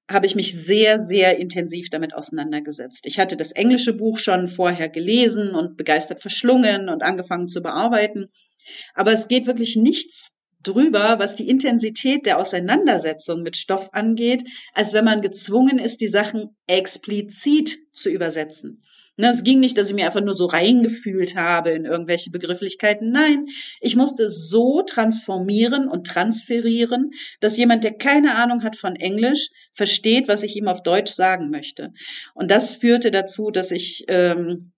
habe 0.10 0.26
ich 0.26 0.34
mich 0.34 0.54
sehr, 0.54 0.98
sehr 0.98 1.38
intensiv 1.38 1.90
damit 1.92 2.16
auseinandergesetzt. 2.16 3.06
Ich 3.06 3.20
hatte 3.20 3.38
das 3.38 3.52
englische 3.52 3.94
Buch 3.94 4.18
schon 4.18 4.48
vorher 4.48 4.90
gelesen 4.90 5.54
und 5.54 5.78
begeistert 5.78 6.20
verschlungen 6.20 6.90
und 6.90 7.04
angefangen 7.04 7.48
zu 7.48 7.62
bearbeiten. 7.62 8.30
Aber 8.96 9.12
es 9.12 9.28
geht 9.28 9.46
wirklich 9.46 9.76
nichts 9.76 10.32
drüber, 10.64 11.20
was 11.20 11.36
die 11.36 11.50
Intensität 11.50 12.26
der 12.26 12.38
Auseinandersetzung 12.38 13.42
mit 13.42 13.58
Stoff 13.58 13.94
angeht, 13.94 14.44
als 14.74 14.94
wenn 14.94 15.06
man 15.06 15.22
gezwungen 15.22 15.80
ist, 15.80 16.02
die 16.02 16.08
Sachen 16.08 16.58
explizit 16.68 17.78
zu 17.94 18.10
übersetzen. 18.10 18.84
Ne, 19.20 19.32
es 19.32 19.44
ging 19.44 19.60
nicht, 19.60 19.78
dass 19.78 19.90
ich 19.90 19.96
mir 19.96 20.06
einfach 20.06 20.24
nur 20.24 20.34
so 20.34 20.46
reingefühlt 20.46 21.36
habe 21.36 21.72
in 21.72 21.84
irgendwelche 21.84 22.32
Begrifflichkeiten. 22.32 23.12
Nein, 23.12 23.48
ich 23.82 23.98
musste 23.98 24.30
so 24.30 24.82
transformieren 24.82 25.90
und 25.90 26.08
transferieren, 26.08 27.12
dass 27.42 27.58
jemand, 27.58 27.84
der 27.84 27.98
keine 27.98 28.36
Ahnung 28.36 28.64
hat 28.64 28.78
von 28.78 28.96
Englisch, 28.96 29.50
versteht, 29.74 30.30
was 30.30 30.42
ich 30.42 30.56
ihm 30.56 30.70
auf 30.70 30.84
Deutsch 30.84 31.12
sagen 31.12 31.50
möchte. 31.50 31.92
Und 32.34 32.50
das 32.50 32.76
führte 32.76 33.12
dazu, 33.12 33.52
dass 33.52 33.72
ich 33.72 34.06
ähm, 34.08 34.72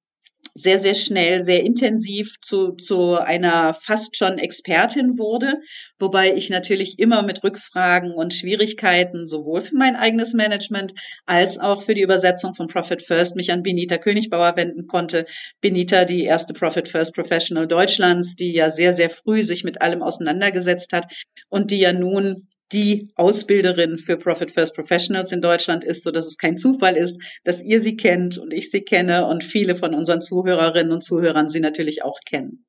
sehr, 0.53 0.79
sehr 0.79 0.95
schnell, 0.95 1.41
sehr 1.41 1.63
intensiv 1.63 2.35
zu, 2.41 2.71
zu 2.73 3.15
einer 3.15 3.73
fast 3.73 4.17
schon 4.17 4.37
Expertin 4.37 5.17
wurde, 5.17 5.55
wobei 5.97 6.33
ich 6.33 6.49
natürlich 6.49 6.99
immer 6.99 7.23
mit 7.23 7.43
Rückfragen 7.43 8.11
und 8.11 8.33
Schwierigkeiten 8.33 9.25
sowohl 9.25 9.61
für 9.61 9.75
mein 9.75 9.95
eigenes 9.95 10.33
Management 10.33 10.93
als 11.25 11.57
auch 11.57 11.81
für 11.81 11.93
die 11.93 12.01
Übersetzung 12.01 12.53
von 12.53 12.67
Profit 12.67 13.01
First 13.01 13.35
mich 13.35 13.51
an 13.51 13.63
Benita 13.63 13.97
Königbauer 13.97 14.55
wenden 14.57 14.87
konnte. 14.87 15.25
Benita, 15.61 16.05
die 16.05 16.23
erste 16.23 16.53
Profit 16.53 16.87
First 16.87 17.13
Professional 17.13 17.67
Deutschlands, 17.67 18.35
die 18.35 18.51
ja 18.51 18.69
sehr, 18.69 18.93
sehr 18.93 19.09
früh 19.09 19.43
sich 19.43 19.63
mit 19.63 19.81
allem 19.81 20.01
auseinandergesetzt 20.01 20.91
hat 20.93 21.11
und 21.49 21.71
die 21.71 21.79
ja 21.79 21.93
nun 21.93 22.47
die 22.71 23.11
Ausbilderin 23.15 23.97
für 23.97 24.17
Profit 24.17 24.51
First 24.51 24.75
Professionals 24.75 25.31
in 25.31 25.41
Deutschland 25.41 25.83
ist, 25.83 26.03
so 26.03 26.11
dass 26.11 26.25
es 26.25 26.37
kein 26.37 26.57
Zufall 26.57 26.95
ist, 26.95 27.39
dass 27.43 27.61
ihr 27.61 27.81
sie 27.81 27.95
kennt 27.95 28.37
und 28.37 28.53
ich 28.53 28.71
sie 28.71 28.81
kenne 28.81 29.25
und 29.25 29.43
viele 29.43 29.75
von 29.75 29.93
unseren 29.93 30.21
Zuhörerinnen 30.21 30.91
und 30.91 31.03
Zuhörern 31.03 31.49
sie 31.49 31.59
natürlich 31.59 32.03
auch 32.03 32.19
kennen. 32.25 32.65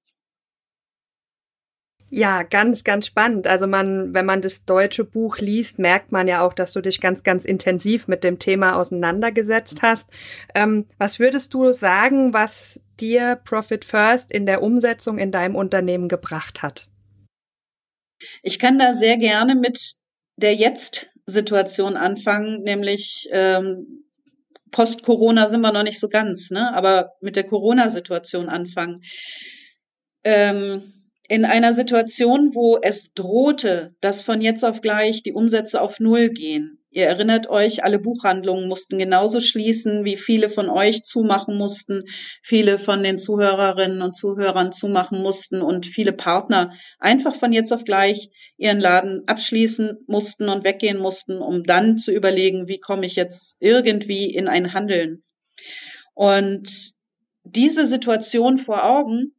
Ja, 2.15 2.43
ganz, 2.43 2.85
ganz 2.85 3.07
spannend. 3.07 3.47
Also 3.47 3.67
man, 3.67 4.13
wenn 4.13 4.27
man 4.27 4.43
das 4.43 4.67
deutsche 4.67 5.03
Buch 5.03 5.39
liest, 5.39 5.79
merkt 5.79 6.13
man 6.13 6.29
ja 6.29 6.43
auch, 6.43 6.53
dass 6.53 6.75
du 6.75 6.83
dich 6.83 7.01
ganz, 7.01 7.23
ganz 7.23 7.47
intensiv 7.47 8.07
mit 8.07 8.23
dem 8.23 8.39
Thema 8.39 8.77
auseinandergesetzt 8.77 9.81
hast. 9.81 10.11
Ähm, 10.55 10.85
was 10.99 11.19
würdest 11.19 11.55
du 11.55 11.73
sagen, 11.73 12.35
was 12.35 12.83
dir 13.01 13.41
Profit 13.43 13.87
First 13.87 14.31
in 14.31 14.45
der 14.45 14.63
Umsetzung 14.63 15.17
in 15.17 15.33
deinem 15.33 15.57
Unternehmen 15.57 16.09
gebracht 16.09 16.63
hat? 16.63 16.92
Ich 18.43 18.59
kann 18.59 18.79
da 18.79 18.93
sehr 18.93 19.17
gerne 19.17 19.55
mit 19.55 19.95
der 20.37 20.55
Jetzt-Situation 20.55 21.97
anfangen, 21.97 22.63
nämlich 22.63 23.29
ähm, 23.33 24.05
Post-Corona 24.71 25.49
sind 25.49 25.61
wir 25.61 25.73
noch 25.73 25.83
nicht 25.85 26.01
so 26.01 26.09
ganz, 26.09 26.51
ne? 26.51 26.75
aber 26.75 27.13
mit 27.21 27.37
der 27.37 27.45
Corona-Situation 27.45 28.49
anfangen. 28.49 29.03
Ähm, 30.25 30.95
in 31.29 31.45
einer 31.45 31.73
Situation, 31.73 32.55
wo 32.55 32.79
es 32.83 33.13
drohte, 33.15 33.95
dass 34.01 34.23
von 34.23 34.41
jetzt 34.41 34.65
auf 34.65 34.81
gleich 34.81 35.23
die 35.23 35.33
Umsätze 35.33 35.81
auf 35.81 36.01
Null 36.01 36.31
gehen, 36.31 36.82
Ihr 36.95 37.07
erinnert 37.07 37.49
euch, 37.49 37.85
alle 37.85 37.99
Buchhandlungen 37.99 38.69
mussten 38.69 38.99
genauso 38.99 39.41
schließen, 39.41 40.05
wie 40.05 40.19
viele 40.19 40.51
von 40.51 40.69
euch 40.69 41.05
zumachen 41.05 41.57
mussten, 41.57 42.03
viele 42.43 42.79
von 42.79 43.03
den 43.03 43.19
Zuhörerinnen 43.19 44.03
und 44.03 44.15
Zuhörern 44.15 44.73
zumachen 44.73 45.23
mussten 45.23 45.63
und 45.63 45.87
viele 45.87 46.13
Partner 46.13 46.71
einfach 46.99 47.35
von 47.35 47.51
jetzt 47.51 47.73
auf 47.73 47.85
gleich 47.85 48.29
ihren 48.59 48.79
Laden 48.79 49.23
abschließen 49.27 50.05
mussten 50.07 50.51
und 50.51 50.65
weggehen 50.65 50.99
mussten, 50.99 51.39
um 51.39 51.63
dann 51.63 51.97
zu 51.97 52.13
überlegen, 52.13 52.69
wie 52.69 52.79
komme 52.79 53.07
ich 53.07 53.17
jetzt 53.17 53.57
irgendwie 53.61 54.27
in 54.27 54.47
ein 54.47 54.75
Handeln. 54.75 55.25
Und 56.13 56.93
diese 57.43 57.87
Situation 57.87 58.59
vor 58.59 58.85
Augen 58.85 59.35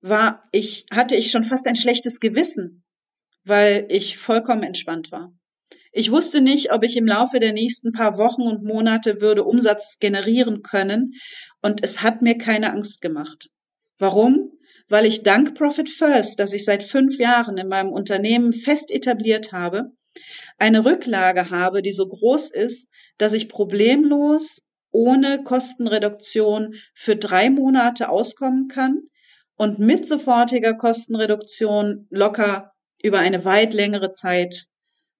war 0.00 0.44
ich, 0.52 0.86
hatte 0.92 1.16
ich 1.16 1.32
schon 1.32 1.42
fast 1.42 1.66
ein 1.66 1.76
schlechtes 1.76 2.20
Gewissen, 2.20 2.84
weil 3.42 3.84
ich 3.88 4.16
vollkommen 4.16 4.62
entspannt 4.62 5.10
war. 5.10 5.32
Ich 5.94 6.10
wusste 6.10 6.40
nicht, 6.40 6.72
ob 6.72 6.84
ich 6.84 6.96
im 6.96 7.06
Laufe 7.06 7.38
der 7.38 7.52
nächsten 7.52 7.92
paar 7.92 8.16
Wochen 8.16 8.42
und 8.42 8.64
Monate 8.64 9.20
würde 9.20 9.44
Umsatz 9.44 9.98
generieren 10.00 10.62
können 10.62 11.12
und 11.60 11.84
es 11.84 12.02
hat 12.02 12.22
mir 12.22 12.38
keine 12.38 12.72
Angst 12.72 13.02
gemacht. 13.02 13.50
Warum? 13.98 14.52
Weil 14.88 15.04
ich 15.04 15.22
dank 15.22 15.54
Profit 15.54 15.90
First, 15.90 16.38
das 16.38 16.54
ich 16.54 16.64
seit 16.64 16.82
fünf 16.82 17.18
Jahren 17.18 17.58
in 17.58 17.68
meinem 17.68 17.90
Unternehmen 17.90 18.54
fest 18.54 18.90
etabliert 18.90 19.52
habe, 19.52 19.92
eine 20.56 20.84
Rücklage 20.86 21.50
habe, 21.50 21.82
die 21.82 21.92
so 21.92 22.08
groß 22.08 22.50
ist, 22.50 22.88
dass 23.18 23.34
ich 23.34 23.50
problemlos 23.50 24.62
ohne 24.90 25.42
Kostenreduktion 25.42 26.74
für 26.94 27.16
drei 27.16 27.50
Monate 27.50 28.08
auskommen 28.08 28.68
kann 28.68 29.02
und 29.56 29.78
mit 29.78 30.06
sofortiger 30.06 30.74
Kostenreduktion 30.74 32.06
locker 32.10 32.72
über 33.02 33.18
eine 33.18 33.44
weit 33.44 33.74
längere 33.74 34.10
Zeit 34.10 34.68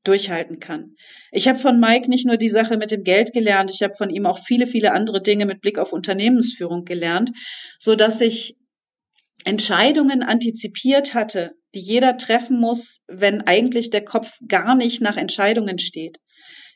durchhalten 0.04 0.58
kann. 0.58 0.96
Ich 1.30 1.48
habe 1.48 1.58
von 1.58 1.78
Mike 1.78 2.08
nicht 2.08 2.26
nur 2.26 2.36
die 2.36 2.48
Sache 2.48 2.76
mit 2.76 2.90
dem 2.90 3.04
Geld 3.04 3.32
gelernt, 3.32 3.70
ich 3.70 3.82
habe 3.82 3.94
von 3.94 4.10
ihm 4.10 4.26
auch 4.26 4.38
viele, 4.44 4.66
viele 4.66 4.92
andere 4.92 5.22
Dinge 5.22 5.46
mit 5.46 5.60
Blick 5.60 5.78
auf 5.78 5.92
Unternehmensführung 5.92 6.84
gelernt, 6.84 7.30
so 7.78 7.94
dass 7.94 8.20
ich 8.20 8.56
Entscheidungen 9.44 10.22
antizipiert 10.22 11.14
hatte, 11.14 11.52
die 11.74 11.80
jeder 11.80 12.16
treffen 12.16 12.60
muss, 12.60 13.00
wenn 13.08 13.42
eigentlich 13.42 13.90
der 13.90 14.04
Kopf 14.04 14.38
gar 14.46 14.74
nicht 14.74 15.00
nach 15.00 15.16
Entscheidungen 15.16 15.78
steht. 15.78 16.18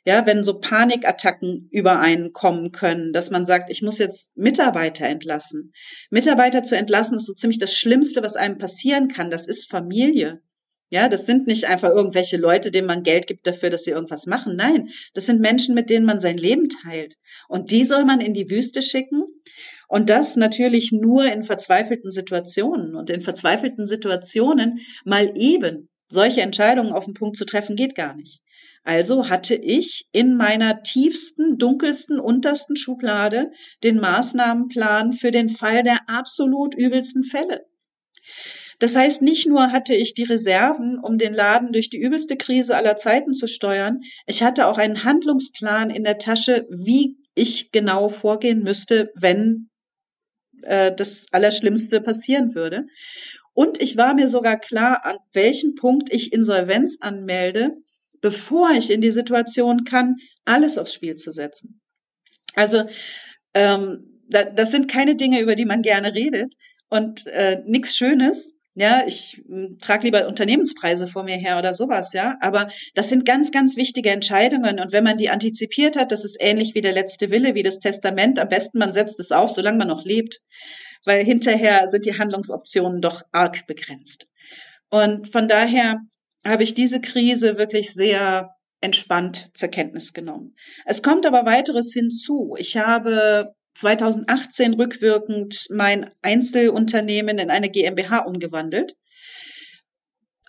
Ja, 0.05 0.25
wenn 0.25 0.45
so 0.45 0.61
Panikattacken 0.61 1.69
über 1.73 1.99
einen 1.99 2.33
kommen 2.33 2.71
können, 2.71 3.13
dass 3.13 3.31
man 3.31 3.45
sagt, 3.45 3.71
ich 3.71 3.83
muss 3.83 3.99
jetzt 3.99 4.31
Mitarbeiter 4.37 5.05
entlassen. 5.05 5.73
Mitarbeiter 6.11 6.63
zu 6.63 6.77
entlassen 6.77 7.17
ist 7.17 7.27
so 7.27 7.35
ziemlich 7.35 7.59
das 7.59 7.75
Schlimmste, 7.75 8.23
was 8.23 8.37
einem 8.37 8.57
passieren 8.57 9.09
kann. 9.09 9.31
Das 9.31 9.49
ist 9.49 9.69
Familie. 9.69 10.43
Ja, 10.89 11.09
das 11.09 11.27
sind 11.27 11.49
nicht 11.49 11.65
einfach 11.65 11.91
irgendwelche 11.91 12.37
Leute, 12.37 12.71
denen 12.71 12.87
man 12.87 13.03
Geld 13.03 13.27
gibt 13.27 13.47
dafür, 13.47 13.71
dass 13.71 13.85
sie 13.85 13.91
irgendwas 13.91 14.27
machen. 14.27 14.55
Nein, 14.55 14.89
das 15.15 15.27
sind 15.27 15.41
Menschen, 15.41 15.75
mit 15.75 15.91
denen 15.91 16.07
man 16.07 16.21
sein 16.21 16.39
Leben 16.39 16.69
teilt. 16.69 17.17
Und 17.49 17.73
die 17.73 17.85
soll 17.85 18.05
man 18.05 18.21
in 18.21 18.35
die 18.35 18.51
Wüste 18.51 18.83
schicken. 18.83 19.25
Und 19.89 20.11
das 20.11 20.37
natürlich 20.37 20.93
nur 20.93 21.25
in 21.25 21.43
verzweifelten 21.43 22.13
Situationen. 22.13 22.95
Und 22.95 23.11
in 23.11 23.21
verzweifelten 23.21 23.87
Situationen 23.87 24.79
mal 25.05 25.33
eben 25.37 25.89
solche 26.09 26.43
Entscheidungen 26.43 26.93
auf 26.93 27.05
den 27.05 27.15
Punkt 27.15 27.37
zu 27.37 27.45
treffen, 27.45 27.75
geht 27.75 27.97
gar 27.97 28.15
nicht. 28.15 28.41
Also 28.85 29.29
hatte 29.29 29.57
ich 29.57 30.09
in 30.13 30.37
meiner 30.37 30.85
tiefsten, 30.85 31.59
dunkelsten, 31.59 32.21
untersten 32.21 32.77
Schublade 32.77 33.51
den 33.83 33.99
Maßnahmenplan 33.99 35.13
für 35.13 35.33
den 35.33 35.49
Fall 35.49 35.83
der 35.83 36.09
absolut 36.09 36.77
übelsten 36.77 37.25
Fälle. 37.25 37.67
Das 38.79 38.95
heißt, 38.95 39.23
nicht 39.23 39.47
nur 39.47 39.73
hatte 39.73 39.95
ich 39.95 40.15
die 40.15 40.25
Reserven, 40.25 40.99
um 40.99 41.19
den 41.19 41.33
Laden 41.33 41.73
durch 41.73 41.89
die 41.89 42.01
übelste 42.01 42.37
Krise 42.37 42.77
aller 42.77 42.97
Zeiten 42.97 43.33
zu 43.33 43.47
steuern, 43.47 44.01
ich 44.27 44.43
hatte 44.43 44.67
auch 44.67 44.79
einen 44.79 45.05
Handlungsplan 45.05 45.91
in 45.91 46.05
der 46.05 46.19
Tasche, 46.19 46.67
wie 46.71 47.17
ich 47.35 47.73
genau 47.73 48.09
vorgehen 48.09 48.63
müsste, 48.63 49.13
wenn 49.15 49.71
äh, 50.63 50.93
das 50.95 51.27
Allerschlimmste 51.33 52.01
passieren 52.01 52.55
würde. 52.55 52.87
Und 53.55 53.81
ich 53.81 53.97
war 53.97 54.15
mir 54.15 54.29
sogar 54.29 54.59
klar, 54.59 55.05
an 55.07 55.17
welchem 55.33 55.75
Punkt 55.75 56.13
ich 56.13 56.33
Insolvenz 56.33 56.99
anmelde, 57.01 57.71
bevor 58.21 58.71
ich 58.73 58.91
in 58.91 59.01
die 59.01 59.11
Situation 59.11 59.85
kann, 59.85 60.17
alles 60.45 60.77
aufs 60.77 60.93
Spiel 60.93 61.17
zu 61.17 61.33
setzen. 61.33 61.81
Also 62.55 62.85
ähm, 63.55 64.21
da, 64.29 64.45
das 64.45 64.71
sind 64.71 64.89
keine 64.89 65.17
Dinge, 65.17 65.41
über 65.41 65.55
die 65.55 65.65
man 65.65 65.83
gerne 65.83 66.15
redet 66.15 66.55
und 66.89 67.27
äh, 67.27 67.63
nichts 67.65 67.97
Schönes. 67.97 68.56
Ja, 68.79 69.05
ich 69.07 69.43
hm, 69.49 69.79
trage 69.81 70.05
lieber 70.05 70.29
Unternehmenspreise 70.29 71.07
vor 71.07 71.25
mir 71.25 71.37
her 71.37 71.59
oder 71.59 71.73
sowas, 71.73 72.13
ja. 72.13 72.37
Aber 72.41 72.69
das 72.95 73.09
sind 73.09 73.25
ganz, 73.25 73.51
ganz 73.51 73.79
wichtige 73.79 74.11
Entscheidungen. 74.11 74.79
Und 74.79 74.93
wenn 74.93 75.03
man 75.03 75.17
die 75.17 75.31
antizipiert 75.31 75.97
hat, 75.97 76.13
das 76.13 76.27
ist 76.27 76.37
ähnlich 76.41 76.75
wie 76.75 76.83
der 76.83 76.93
letzte 76.93 77.31
Wille, 77.31 77.55
wie 77.55 77.63
das 77.63 77.79
Testament. 77.79 78.39
Am 78.39 78.49
besten 78.49 78.79
man 78.79 78.93
setzt 78.93 79.19
es 79.19 79.33
auf, 79.33 79.51
solange 79.51 79.79
man 79.79 79.89
noch 79.89 80.05
lebt. 80.05 80.43
Weil 81.07 81.25
hinterher 81.25 81.89
sind 81.89 82.05
die 82.05 82.19
Handlungsoptionen 82.19 83.01
doch 83.01 83.23
arg 83.33 83.67
begrenzt. 83.67 84.27
Und 84.91 85.27
von 85.27 85.49
daher 85.49 85.97
habe 86.47 86.63
ich 86.63 86.75
diese 86.75 87.01
Krise 87.01 87.57
wirklich 87.57 87.95
sehr 87.95 88.51
entspannt 88.83 89.49
zur 89.55 89.71
Kenntnis 89.71 90.13
genommen. 90.13 90.55
Es 90.85 91.03
kommt 91.03 91.25
aber 91.25 91.47
weiteres 91.47 91.95
hinzu. 91.95 92.57
Ich 92.59 92.77
habe 92.77 93.55
2018 93.77 94.75
rückwirkend 94.75 95.67
mein 95.71 96.11
Einzelunternehmen 96.23 97.39
in 97.39 97.51
eine 97.51 97.71
GmbH 97.71 98.21
umgewandelt. 98.21 98.97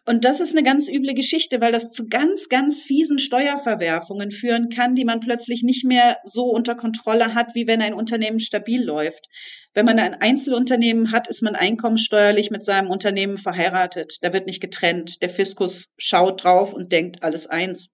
Und 0.08 0.24
das 0.24 0.40
ist 0.40 0.54
eine 0.56 0.64
ganz 0.64 0.88
üble 0.88 1.14
Geschichte, 1.14 1.60
weil 1.60 1.74
das 1.74 1.92
zu 1.92 2.08
ganz, 2.08 2.48
ganz 2.48 2.82
fiesen 2.82 3.20
Steuerverwerfungen 3.20 4.32
führen 4.32 4.70
kann, 4.70 4.96
die 4.96 5.04
man 5.04 5.20
plötzlich 5.20 5.64
nicht 5.64 5.84
mehr 5.84 6.18
so 6.24 6.46
unter 6.46 6.76
Kontrolle 6.76 7.36
hat, 7.36 7.56
wie 7.56 7.68
wenn 7.68 7.82
ein 7.82 7.94
Unternehmen 7.94 8.40
stabil 8.40 8.82
läuft. 8.82 9.26
Wenn 9.74 9.86
man 9.86 10.00
ein 10.00 10.14
Einzelunternehmen 10.14 11.12
hat, 11.12 11.28
ist 11.28 11.44
man 11.44 11.56
einkommenssteuerlich 11.56 12.52
mit 12.52 12.64
seinem 12.64 12.90
Unternehmen 12.90 13.38
verheiratet. 13.38 14.18
Da 14.22 14.32
wird 14.32 14.48
nicht 14.48 14.62
getrennt. 14.62 15.22
Der 15.22 15.30
Fiskus 15.30 15.90
schaut 15.98 16.46
drauf 16.46 16.74
und 16.74 16.94
denkt 16.94 17.22
alles 17.22 17.46
eins. 17.46 17.90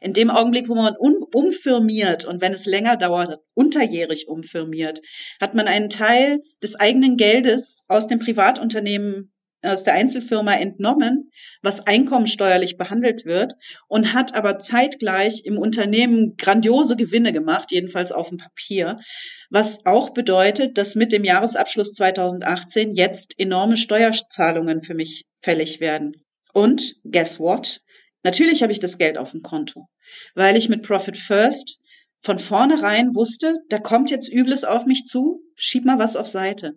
In 0.00 0.12
dem 0.12 0.30
Augenblick, 0.30 0.68
wo 0.68 0.74
man 0.74 0.96
umfirmiert 0.96 2.24
und 2.24 2.40
wenn 2.40 2.52
es 2.52 2.66
länger 2.66 2.96
dauert, 2.96 3.38
unterjährig 3.54 4.28
umfirmiert, 4.28 5.00
hat 5.40 5.54
man 5.54 5.66
einen 5.66 5.90
Teil 5.90 6.40
des 6.62 6.76
eigenen 6.76 7.16
Geldes 7.16 7.82
aus 7.88 8.06
dem 8.06 8.18
Privatunternehmen 8.18 9.32
aus 9.62 9.84
der 9.84 9.94
Einzelfirma 9.94 10.54
entnommen, 10.54 11.30
was 11.62 11.86
einkommensteuerlich 11.86 12.76
behandelt 12.76 13.24
wird 13.24 13.54
und 13.88 14.12
hat 14.12 14.34
aber 14.34 14.58
zeitgleich 14.58 15.42
im 15.44 15.56
Unternehmen 15.56 16.36
grandiose 16.36 16.96
Gewinne 16.96 17.32
gemacht, 17.32 17.70
jedenfalls 17.70 18.12
auf 18.12 18.28
dem 18.28 18.38
Papier, 18.38 18.98
was 19.50 19.86
auch 19.86 20.10
bedeutet, 20.10 20.78
dass 20.78 20.94
mit 20.94 21.12
dem 21.12 21.24
Jahresabschluss 21.24 21.92
2018 21.94 22.94
jetzt 22.94 23.38
enorme 23.38 23.76
Steuerzahlungen 23.76 24.80
für 24.80 24.94
mich 24.94 25.26
fällig 25.36 25.80
werden. 25.80 26.16
Und 26.52 26.96
guess 27.04 27.38
what? 27.38 27.80
Natürlich 28.22 28.62
habe 28.62 28.72
ich 28.72 28.80
das 28.80 28.98
Geld 28.98 29.18
auf 29.18 29.32
dem 29.32 29.42
Konto, 29.42 29.88
weil 30.34 30.56
ich 30.56 30.68
mit 30.68 30.82
Profit 30.82 31.16
First 31.16 31.80
von 32.20 32.38
vornherein 32.38 33.14
wusste, 33.14 33.56
da 33.68 33.78
kommt 33.78 34.10
jetzt 34.10 34.32
Übles 34.32 34.64
auf 34.64 34.86
mich 34.86 35.04
zu, 35.06 35.42
schieb 35.56 35.84
mal 35.84 35.98
was 35.98 36.14
auf 36.14 36.28
Seite. 36.28 36.74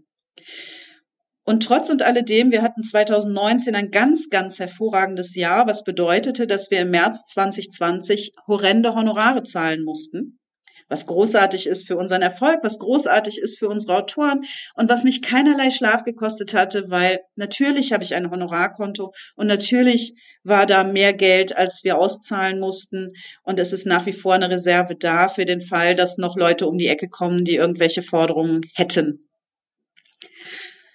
Und 1.43 1.61
trotz 1.61 1.91
und 1.91 2.01
alledem, 2.01 2.49
wir 2.49 2.63
hatten 2.63 2.81
2019 2.81 3.75
ein 3.75 3.91
ganz, 3.91 4.31
ganz 4.31 4.57
hervorragendes 4.57 5.35
Jahr, 5.35 5.67
was 5.67 5.83
bedeutete, 5.83 6.47
dass 6.47 6.71
wir 6.71 6.79
im 6.79 6.89
März 6.89 7.27
2020 7.27 8.33
horrende 8.47 8.95
Honorare 8.95 9.43
zahlen 9.43 9.83
mussten. 9.83 10.39
Was 10.87 11.07
großartig 11.07 11.67
ist 11.67 11.87
für 11.87 11.97
unseren 11.97 12.21
Erfolg, 12.21 12.59
was 12.61 12.77
großartig 12.77 13.39
ist 13.39 13.57
für 13.57 13.67
unsere 13.67 13.97
Autoren 13.97 14.41
und 14.75 14.87
was 14.87 15.03
mich 15.03 15.21
keinerlei 15.21 15.71
Schlaf 15.71 16.03
gekostet 16.03 16.53
hatte, 16.53 16.91
weil 16.91 17.19
natürlich 17.35 17.91
habe 17.91 18.03
ich 18.03 18.13
ein 18.13 18.29
Honorarkonto 18.29 19.13
und 19.35 19.47
natürlich 19.47 20.13
war 20.43 20.67
da 20.67 20.83
mehr 20.83 21.13
Geld, 21.13 21.57
als 21.57 21.83
wir 21.83 21.97
auszahlen 21.97 22.59
mussten. 22.59 23.13
Und 23.43 23.59
es 23.59 23.73
ist 23.73 23.87
nach 23.87 24.05
wie 24.05 24.13
vor 24.13 24.35
eine 24.35 24.49
Reserve 24.49 24.95
da 24.95 25.27
für 25.27 25.45
den 25.45 25.61
Fall, 25.61 25.95
dass 25.95 26.17
noch 26.17 26.37
Leute 26.37 26.67
um 26.67 26.77
die 26.77 26.87
Ecke 26.87 27.09
kommen, 27.09 27.43
die 27.45 27.55
irgendwelche 27.55 28.03
Forderungen 28.03 28.61
hätten. 28.75 29.27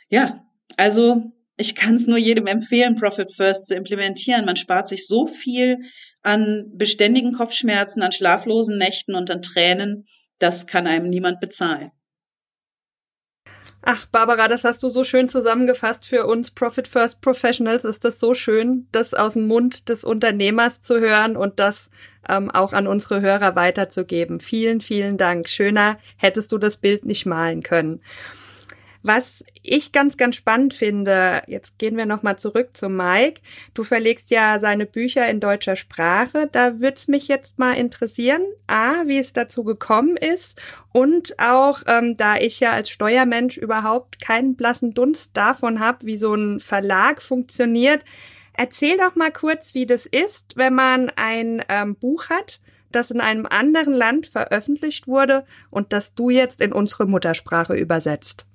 Ja, 0.08 0.44
also 0.76 1.32
ich 1.56 1.74
kann 1.74 1.96
es 1.96 2.06
nur 2.06 2.16
jedem 2.16 2.46
empfehlen, 2.46 2.94
Profit 2.94 3.34
First 3.34 3.66
zu 3.66 3.74
implementieren. 3.74 4.46
Man 4.46 4.56
spart 4.56 4.88
sich 4.88 5.06
so 5.06 5.26
viel 5.26 5.78
an 6.22 6.70
beständigen 6.74 7.32
Kopfschmerzen, 7.32 8.02
an 8.02 8.12
schlaflosen 8.12 8.78
Nächten 8.78 9.14
und 9.14 9.30
an 9.30 9.42
Tränen. 9.42 10.06
Das 10.38 10.66
kann 10.66 10.86
einem 10.86 11.08
niemand 11.08 11.40
bezahlen. 11.40 11.90
Ach, 13.82 14.04
Barbara, 14.06 14.46
das 14.46 14.64
hast 14.64 14.82
du 14.82 14.90
so 14.90 15.04
schön 15.04 15.30
zusammengefasst 15.30 16.04
für 16.04 16.26
uns 16.26 16.50
Profit 16.50 16.86
First 16.86 17.22
Professionals. 17.22 17.84
Ist 17.84 18.04
das 18.04 18.20
so 18.20 18.34
schön, 18.34 18.86
das 18.92 19.14
aus 19.14 19.32
dem 19.34 19.46
Mund 19.46 19.88
des 19.88 20.04
Unternehmers 20.04 20.82
zu 20.82 21.00
hören 21.00 21.34
und 21.34 21.58
das 21.58 21.90
ähm, 22.28 22.50
auch 22.50 22.74
an 22.74 22.86
unsere 22.86 23.22
Hörer 23.22 23.56
weiterzugeben. 23.56 24.38
Vielen, 24.38 24.82
vielen 24.82 25.16
Dank. 25.16 25.48
Schöner 25.48 25.98
hättest 26.18 26.52
du 26.52 26.58
das 26.58 26.76
Bild 26.76 27.06
nicht 27.06 27.24
malen 27.24 27.62
können. 27.62 28.02
Was 29.02 29.42
ich 29.62 29.92
ganz, 29.92 30.18
ganz 30.18 30.36
spannend 30.36 30.74
finde, 30.74 31.42
jetzt 31.46 31.78
gehen 31.78 31.96
wir 31.96 32.04
nochmal 32.04 32.38
zurück 32.38 32.76
zu 32.76 32.90
Mike. 32.90 33.40
Du 33.72 33.82
verlegst 33.82 34.30
ja 34.30 34.58
seine 34.58 34.84
Bücher 34.84 35.26
in 35.28 35.40
deutscher 35.40 35.76
Sprache. 35.76 36.48
Da 36.52 36.80
würde 36.80 36.96
es 36.96 37.08
mich 37.08 37.26
jetzt 37.26 37.58
mal 37.58 37.72
interessieren, 37.72 38.42
A, 38.66 39.06
wie 39.06 39.18
es 39.18 39.32
dazu 39.32 39.64
gekommen 39.64 40.18
ist 40.18 40.60
und 40.92 41.38
auch, 41.38 41.82
ähm, 41.86 42.16
da 42.16 42.36
ich 42.36 42.60
ja 42.60 42.72
als 42.72 42.90
Steuermensch 42.90 43.56
überhaupt 43.56 44.20
keinen 44.20 44.54
blassen 44.54 44.92
Dunst 44.92 45.34
davon 45.34 45.80
habe, 45.80 46.04
wie 46.04 46.18
so 46.18 46.34
ein 46.34 46.60
Verlag 46.60 47.22
funktioniert. 47.22 48.04
Erzähl 48.52 48.98
doch 48.98 49.14
mal 49.14 49.32
kurz, 49.32 49.74
wie 49.74 49.86
das 49.86 50.04
ist, 50.04 50.56
wenn 50.56 50.74
man 50.74 51.10
ein 51.16 51.64
ähm, 51.70 51.94
Buch 51.94 52.28
hat, 52.28 52.60
das 52.92 53.10
in 53.10 53.22
einem 53.22 53.46
anderen 53.46 53.94
Land 53.94 54.26
veröffentlicht 54.26 55.06
wurde 55.06 55.46
und 55.70 55.94
das 55.94 56.14
du 56.14 56.28
jetzt 56.28 56.60
in 56.60 56.72
unsere 56.72 57.06
Muttersprache 57.06 57.74
übersetzt. 57.74 58.46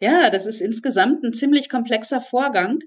Ja, 0.00 0.30
das 0.30 0.46
ist 0.46 0.60
insgesamt 0.60 1.24
ein 1.24 1.32
ziemlich 1.32 1.68
komplexer 1.68 2.20
Vorgang. 2.20 2.78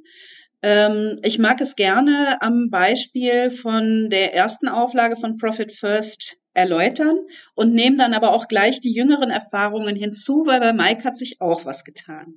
Ähm, 0.62 1.20
ich 1.24 1.40
mag 1.40 1.60
es 1.60 1.76
gerne 1.76 2.42
am 2.42 2.70
Beispiel 2.70 3.50
von 3.50 4.10
der 4.10 4.34
ersten 4.34 4.68
Auflage 4.68 5.16
von 5.16 5.38
Profit 5.38 5.72
First 5.72 6.38
erläutern 6.54 7.16
und 7.56 7.74
nehme 7.74 7.98
dann 7.98 8.14
aber 8.14 8.34
auch 8.34 8.48
gleich 8.48 8.82
die 8.82 8.94
jüngeren 8.94 9.30
Erfahrungen 9.30 9.96
hinzu, 9.96 10.46
weil 10.46 10.60
bei 10.60 10.74
Mike 10.74 11.04
hat 11.04 11.16
sich 11.16 11.40
auch 11.40 11.66
was 11.66 11.84
getan. 11.84 12.36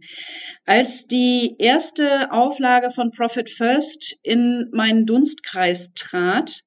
Als 0.65 1.07
die 1.07 1.57
erste 1.59 2.31
Auflage 2.33 2.91
von 2.91 3.11
Profit 3.11 3.51
First 3.51 4.17
in 4.23 4.69
meinen 4.73 5.05
Dunstkreis 5.05 5.93
trat, 5.95 6.63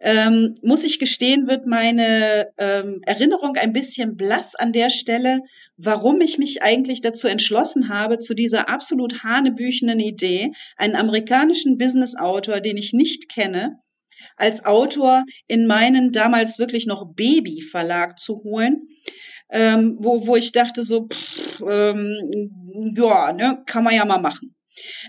ähm, 0.00 0.56
muss 0.62 0.84
ich 0.84 0.98
gestehen, 0.98 1.46
wird 1.46 1.66
meine 1.66 2.48
ähm, 2.58 3.00
Erinnerung 3.06 3.56
ein 3.56 3.72
bisschen 3.72 4.16
blass 4.16 4.54
an 4.54 4.72
der 4.72 4.90
Stelle, 4.90 5.40
warum 5.76 6.20
ich 6.20 6.38
mich 6.38 6.62
eigentlich 6.62 7.00
dazu 7.00 7.28
entschlossen 7.28 7.88
habe, 7.88 8.18
zu 8.18 8.34
dieser 8.34 8.68
absolut 8.68 9.22
hanebüchenen 9.22 10.00
Idee, 10.00 10.52
einen 10.76 10.96
amerikanischen 10.96 11.78
Business-Autor, 11.78 12.60
den 12.60 12.76
ich 12.76 12.92
nicht 12.92 13.32
kenne, 13.32 13.80
als 14.36 14.64
Autor 14.64 15.24
in 15.46 15.66
meinen 15.66 16.12
damals 16.12 16.58
wirklich 16.58 16.86
noch 16.86 17.14
Baby-Verlag 17.14 18.18
zu 18.18 18.42
holen, 18.44 18.88
ähm, 19.50 19.96
wo, 20.00 20.26
wo 20.26 20.36
ich 20.36 20.52
dachte 20.52 20.82
so, 20.82 21.06
pff, 21.06 21.62
ähm, 21.68 22.92
ja, 22.96 23.32
ne, 23.32 23.62
kann 23.66 23.84
man 23.84 23.94
ja 23.94 24.04
mal 24.04 24.18
machen. 24.18 24.55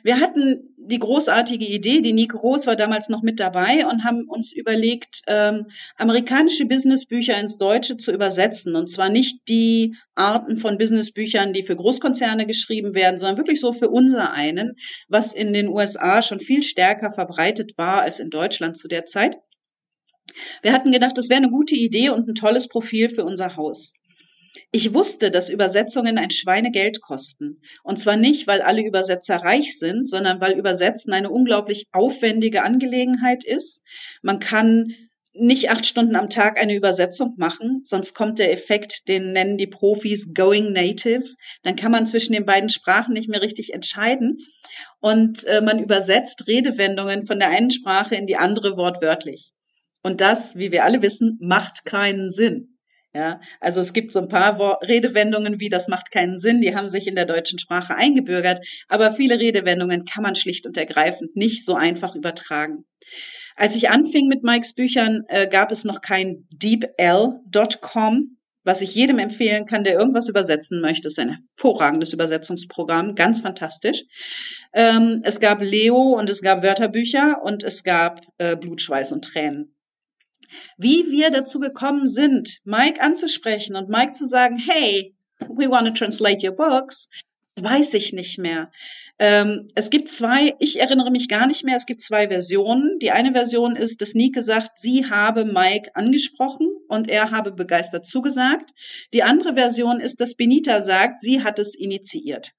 Wir 0.03 0.19
hatten 0.19 0.75
die 0.77 0.99
großartige 0.99 1.65
Idee, 1.65 2.01
die 2.01 2.13
Nico 2.13 2.38
Roos 2.38 2.67
war 2.67 2.75
damals 2.75 3.10
noch 3.10 3.21
mit 3.21 3.39
dabei 3.39 3.86
und 3.86 4.03
haben 4.03 4.25
uns 4.27 4.53
überlegt, 4.53 5.21
ähm, 5.27 5.67
amerikanische 5.97 6.65
Businessbücher 6.65 7.38
ins 7.39 7.58
Deutsche 7.58 7.97
zu 7.97 8.13
übersetzen. 8.13 8.75
Und 8.75 8.89
zwar 8.89 9.10
nicht 9.10 9.47
die 9.49 9.95
Arten 10.15 10.58
von 10.58 10.77
Businessbüchern, 10.77 11.53
die 11.53 11.63
für 11.63 11.75
Großkonzerne 11.75 12.45
geschrieben 12.45 12.95
werden, 12.95 13.17
sondern 13.17 13.38
wirklich 13.38 13.60
so 13.60 13.73
für 13.73 13.89
unser 13.89 14.32
einen, 14.32 14.75
was 15.10 15.34
in 15.34 15.51
den 15.51 15.67
USA 15.67 16.21
schon 16.21 16.39
viel 16.39 16.63
stärker 16.63 17.12
verbreitet 17.12 17.77
war 17.77 18.01
als 18.01 18.19
in 18.19 18.30
Deutschland 18.30 18.77
zu 18.77 18.88
der 18.88 19.06
Zeit. 19.06 19.38
Wir 20.62 20.73
hatten 20.73 20.91
gedacht, 20.91 21.17
das 21.17 21.30
wäre 21.30 21.41
eine 21.41 21.49
gute 21.49 21.75
Idee 21.75 22.10
und 22.10 22.27
ein 22.27 22.36
tolles 22.36 22.67
Profil 22.67 23.10
für 23.10 23.25
unser 23.25 23.56
Haus. 23.56 23.93
Ich 24.72 24.93
wusste, 24.93 25.32
dass 25.32 25.50
Übersetzungen 25.50 26.17
ein 26.17 26.32
Schweinegeld 26.32 27.02
kosten. 27.02 27.62
Und 27.84 28.00
zwar 28.00 28.17
nicht, 28.17 28.48
weil 28.48 28.62
alle 28.62 28.86
Übersetzer 28.86 29.38
reich 29.38 29.78
sind, 29.78 30.10
sondern 30.10 30.41
weil 30.41 30.58
Übersetzen 30.58 31.13
eine 31.13 31.30
unglaublich 31.30 31.88
aufwendige 31.91 32.63
Angelegenheit 32.63 33.43
ist. 33.43 33.82
Man 34.22 34.39
kann 34.39 34.93
nicht 35.39 35.70
acht 35.70 35.86
Stunden 35.86 36.15
am 36.15 36.30
Tag 36.30 36.60
eine 36.60 36.76
Übersetzung 36.76 37.36
machen, 37.38 37.82
sonst 37.86 38.13
kommt 38.13 38.39
der 38.39 38.52
Effekt, 38.52 39.08
den 39.08 39.34
nennen 39.34 39.58
die 39.58 39.67
Profis 39.67 40.34
Going 40.34 40.74
Native. 40.74 41.24
Dann 41.63 41.76
kann 41.76 41.91
man 41.91 42.08
zwischen 42.08 42.34
den 42.34 42.46
beiden 42.46 42.70
Sprachen 42.70 43.13
nicht 43.13 43.30
mehr 43.30 43.41
richtig 43.41 43.74
entscheiden. 43.74 44.38
Und 45.00 45.43
äh, 45.46 45.62
man 45.62 45.80
übersetzt 45.80 46.48
Redewendungen 46.48 47.24
von 47.24 47.39
der 47.39 47.50
einen 47.50 47.72
Sprache 47.72 48.15
in 48.15 48.26
die 48.26 48.38
andere 48.38 48.78
wortwörtlich. 48.78 49.52
Und 50.04 50.22
das, 50.22 50.56
wie 50.56 50.72
wir 50.72 50.86
alle 50.86 51.02
wissen, 51.02 51.38
macht 51.41 51.86
keinen 51.86 52.30
Sinn. 52.30 52.77
Ja, 53.17 53.41
also 53.60 53.82
es 53.82 53.93
gibt 53.93 54.13
so 54.13 54.19
ein 54.19 54.27
paar 54.27 54.80
Redewendungen 54.84 55.60
wie 55.60 55.69
das 55.69 55.88
macht 55.88 56.12
keinen 56.12 56.38
Sinn, 56.38 56.62
die 56.62 56.75
haben 56.75 56.88
sich 56.88 57.08
in 57.08 57.15
der 57.15 57.25
deutschen 57.25 57.58
Sprache 57.58 57.95
eingebürgert, 57.95 58.63
aber 58.89 59.12
viele 59.12 59.39
Redewendungen 59.39 60.06
kann 60.06 60.21
man 60.21 60.36
schlicht 60.36 60.67
und 60.67 60.77
ergreifend 60.77 61.36
nicht 61.36 61.65
so 61.65 61.73
einfach 61.73 62.13
übertragen. 62.13 62.86
Als 63.56 63.75
ich 63.75 63.89
anfing 63.89 64.27
mit 64.27 64.43
Mikes 64.43 64.73
Büchern, 64.73 65.23
äh, 65.30 65.47
gab 65.47 65.71
es 65.71 65.84
noch 65.84 66.01
kein 66.01 66.47
deepl.com, 66.51 68.38
was 68.63 68.82
ich 68.82 68.93
jedem 68.93 69.17
empfehlen 69.17 69.65
kann, 69.65 69.84
der 69.84 69.95
irgendwas 69.95 70.30
übersetzen 70.30 70.80
möchte. 70.80 71.08
Es 71.08 71.17
ist 71.17 71.19
ein 71.19 71.39
hervorragendes 71.56 72.13
Übersetzungsprogramm, 72.13 73.15
ganz 73.15 73.41
fantastisch. 73.41 74.03
Ähm, 74.73 75.21
es 75.23 75.39
gab 75.39 75.63
Leo 75.63 76.19
und 76.19 76.30
es 76.30 76.43
gab 76.43 76.62
Wörterbücher 76.62 77.41
und 77.43 77.63
es 77.63 77.84
gab 77.84 78.21
äh, 78.38 78.56
Blut, 78.56 78.80
Schweiß 78.80 79.12
und 79.12 79.23
Tränen. 79.23 79.73
Wie 80.77 81.12
wir 81.12 81.29
dazu 81.29 81.60
gekommen 81.60 82.07
sind, 82.07 82.60
Mike 82.63 83.01
anzusprechen 83.01 83.75
und 83.75 83.89
Mike 83.89 84.13
zu 84.13 84.25
sagen, 84.25 84.57
hey, 84.57 85.15
we 85.39 85.69
want 85.69 85.88
to 85.88 85.93
translate 85.93 86.45
your 86.45 86.55
books, 86.55 87.10
weiß 87.60 87.93
ich 87.95 88.13
nicht 88.13 88.38
mehr. 88.38 88.71
Ähm, 89.19 89.67
es 89.73 89.89
gibt 89.89 90.10
zwei, 90.10 90.55
ich 90.60 90.79
erinnere 90.79 91.10
mich 91.10 91.27
gar 91.27 91.47
nicht 91.47 91.63
mehr, 91.63 91.75
es 91.75 91.88
gibt 91.88 92.01
zwei 92.01 92.27
Versionen. 92.27 92.99
Die 92.99 93.12
eine 93.12 93.31
Version 93.31 93.75
ist, 93.75 94.01
dass 94.01 94.13
Nike 94.13 94.41
sagt, 94.41 94.79
sie 94.79 95.10
habe 95.10 95.45
Mike 95.45 95.91
angesprochen 95.95 96.67
und 96.88 97.10
er 97.10 97.31
habe 97.31 97.51
begeistert 97.51 98.05
zugesagt. 98.05 98.71
Die 99.13 99.23
andere 99.23 99.53
Version 99.53 99.99
ist, 99.99 100.21
dass 100.21 100.36
Benita 100.36 100.81
sagt, 100.81 101.19
sie 101.19 101.43
hat 101.43 101.57
es 101.57 101.73
initiiert. 101.75 102.51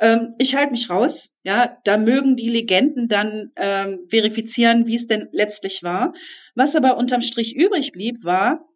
Ähm, 0.00 0.34
ich 0.38 0.54
halte 0.54 0.72
mich 0.72 0.90
raus. 0.90 1.30
Ja, 1.44 1.78
da 1.84 1.98
mögen 1.98 2.36
die 2.36 2.48
Legenden 2.48 3.08
dann 3.08 3.52
ähm, 3.56 4.00
verifizieren, 4.08 4.86
wie 4.86 4.96
es 4.96 5.06
denn 5.06 5.28
letztlich 5.32 5.82
war. 5.82 6.12
Was 6.54 6.74
aber 6.74 6.96
unterm 6.96 7.20
Strich 7.20 7.54
übrig 7.54 7.92
blieb, 7.92 8.24
war, 8.24 8.66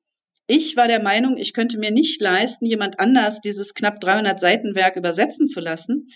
ich 0.47 0.77
war 0.77 0.89
der 0.89 1.03
Meinung, 1.03 1.39
ich 1.39 1.55
könnte 1.55 1.79
mir 1.79 1.91
nicht 1.91 2.21
leisten, 2.21 2.67
jemand 2.67 3.01
anders 3.01 3.41
dieses 3.41 3.73
knapp 3.73 4.01
300 4.01 4.39
Seiten 4.39 4.75
Werk 4.75 4.97
übersetzen 4.97 5.47
zu 5.47 5.61
lassen. 5.61 6.09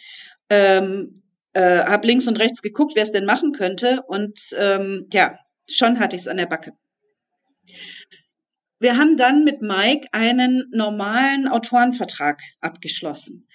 Ähm, 0.50 1.22
äh, 1.54 1.78
hab 1.78 2.04
links 2.04 2.28
und 2.28 2.38
rechts 2.38 2.60
geguckt, 2.60 2.92
wer 2.94 3.02
es 3.02 3.12
denn 3.12 3.24
machen 3.24 3.52
könnte 3.52 4.02
und 4.06 4.38
ähm, 4.58 5.08
ja, 5.12 5.38
schon 5.66 5.98
hatte 5.98 6.16
ich 6.16 6.22
es 6.22 6.28
an 6.28 6.36
der 6.36 6.46
Backe. 6.46 6.72
Wir 8.80 8.96
haben 8.96 9.16
dann 9.16 9.44
mit 9.44 9.60
Mike 9.60 10.08
einen 10.12 10.68
normalen 10.72 11.48
Autorenvertrag 11.48 12.40
abgeschlossen. 12.60 13.48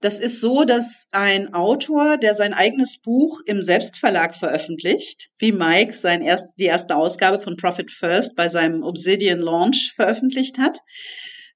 Das 0.00 0.20
ist 0.20 0.40
so, 0.40 0.62
dass 0.64 1.08
ein 1.10 1.54
Autor, 1.54 2.18
der 2.18 2.34
sein 2.34 2.54
eigenes 2.54 2.98
Buch 2.98 3.40
im 3.46 3.62
Selbstverlag 3.62 4.34
veröffentlicht, 4.34 5.28
wie 5.38 5.50
Mike 5.50 5.92
sein 5.92 6.22
erst, 6.22 6.58
die 6.60 6.66
erste 6.66 6.94
Ausgabe 6.94 7.40
von 7.40 7.56
Profit 7.56 7.90
First 7.90 8.36
bei 8.36 8.48
seinem 8.48 8.84
Obsidian 8.84 9.40
Launch 9.40 9.92
veröffentlicht 9.96 10.58
hat, 10.58 10.78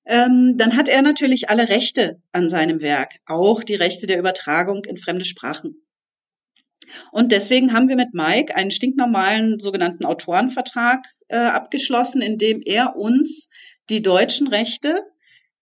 ähm, 0.05 0.57
dann 0.57 0.76
hat 0.76 0.88
er 0.88 1.02
natürlich 1.02 1.50
alle 1.50 1.68
Rechte 1.68 2.20
an 2.33 2.48
seinem 2.48 2.81
Werk, 2.81 3.20
auch 3.26 3.62
die 3.62 3.76
Rechte 3.76 4.09
der 4.09 4.18
Übertragung 4.18 4.85
in 4.87 4.96
fremde 4.96 5.24
Sprachen. 5.24 5.87
Und 7.12 7.31
deswegen 7.31 7.72
haben 7.72 7.88
wir 7.88 7.96
mit 7.96 8.12
Mike 8.12 8.57
einen 8.57 8.72
stinknormalen 8.72 9.61
sogenannten 9.61 10.05
Autorenvertrag 10.05 11.05
äh, 11.28 11.37
abgeschlossen, 11.37 12.20
in 12.20 12.38
dem 12.38 12.61
er 12.64 12.96
uns 12.96 13.48
die 13.88 14.02
deutschen 14.02 14.48
Rechte 14.48 15.02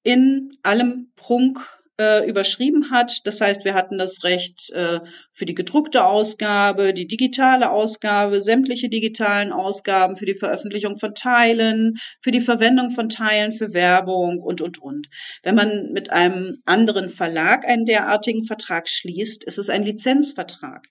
in 0.02 0.56
allem 0.62 1.12
Prunk 1.16 1.79
äh, 2.00 2.26
überschrieben 2.26 2.90
hat. 2.90 3.18
Das 3.24 3.42
heißt, 3.42 3.66
wir 3.66 3.74
hatten 3.74 3.98
das 3.98 4.24
Recht 4.24 4.70
äh, 4.72 5.00
für 5.30 5.44
die 5.44 5.54
gedruckte 5.54 6.06
Ausgabe, 6.06 6.94
die 6.94 7.06
digitale 7.06 7.70
Ausgabe, 7.70 8.40
sämtliche 8.40 8.88
digitalen 8.88 9.52
Ausgaben, 9.52 10.16
für 10.16 10.24
die 10.24 10.34
Veröffentlichung 10.34 10.98
von 10.98 11.14
Teilen, 11.14 11.98
für 12.22 12.30
die 12.30 12.40
Verwendung 12.40 12.90
von 12.90 13.10
Teilen, 13.10 13.52
für 13.52 13.74
Werbung 13.74 14.40
und, 14.40 14.62
und, 14.62 14.78
und. 14.78 15.08
Wenn 15.42 15.54
man 15.54 15.92
mit 15.92 16.10
einem 16.10 16.62
anderen 16.64 17.10
Verlag 17.10 17.66
einen 17.66 17.84
derartigen 17.84 18.46
Vertrag 18.46 18.88
schließt, 18.88 19.44
ist 19.44 19.58
es 19.58 19.68
ein 19.68 19.82
Lizenzvertrag. 19.82 20.86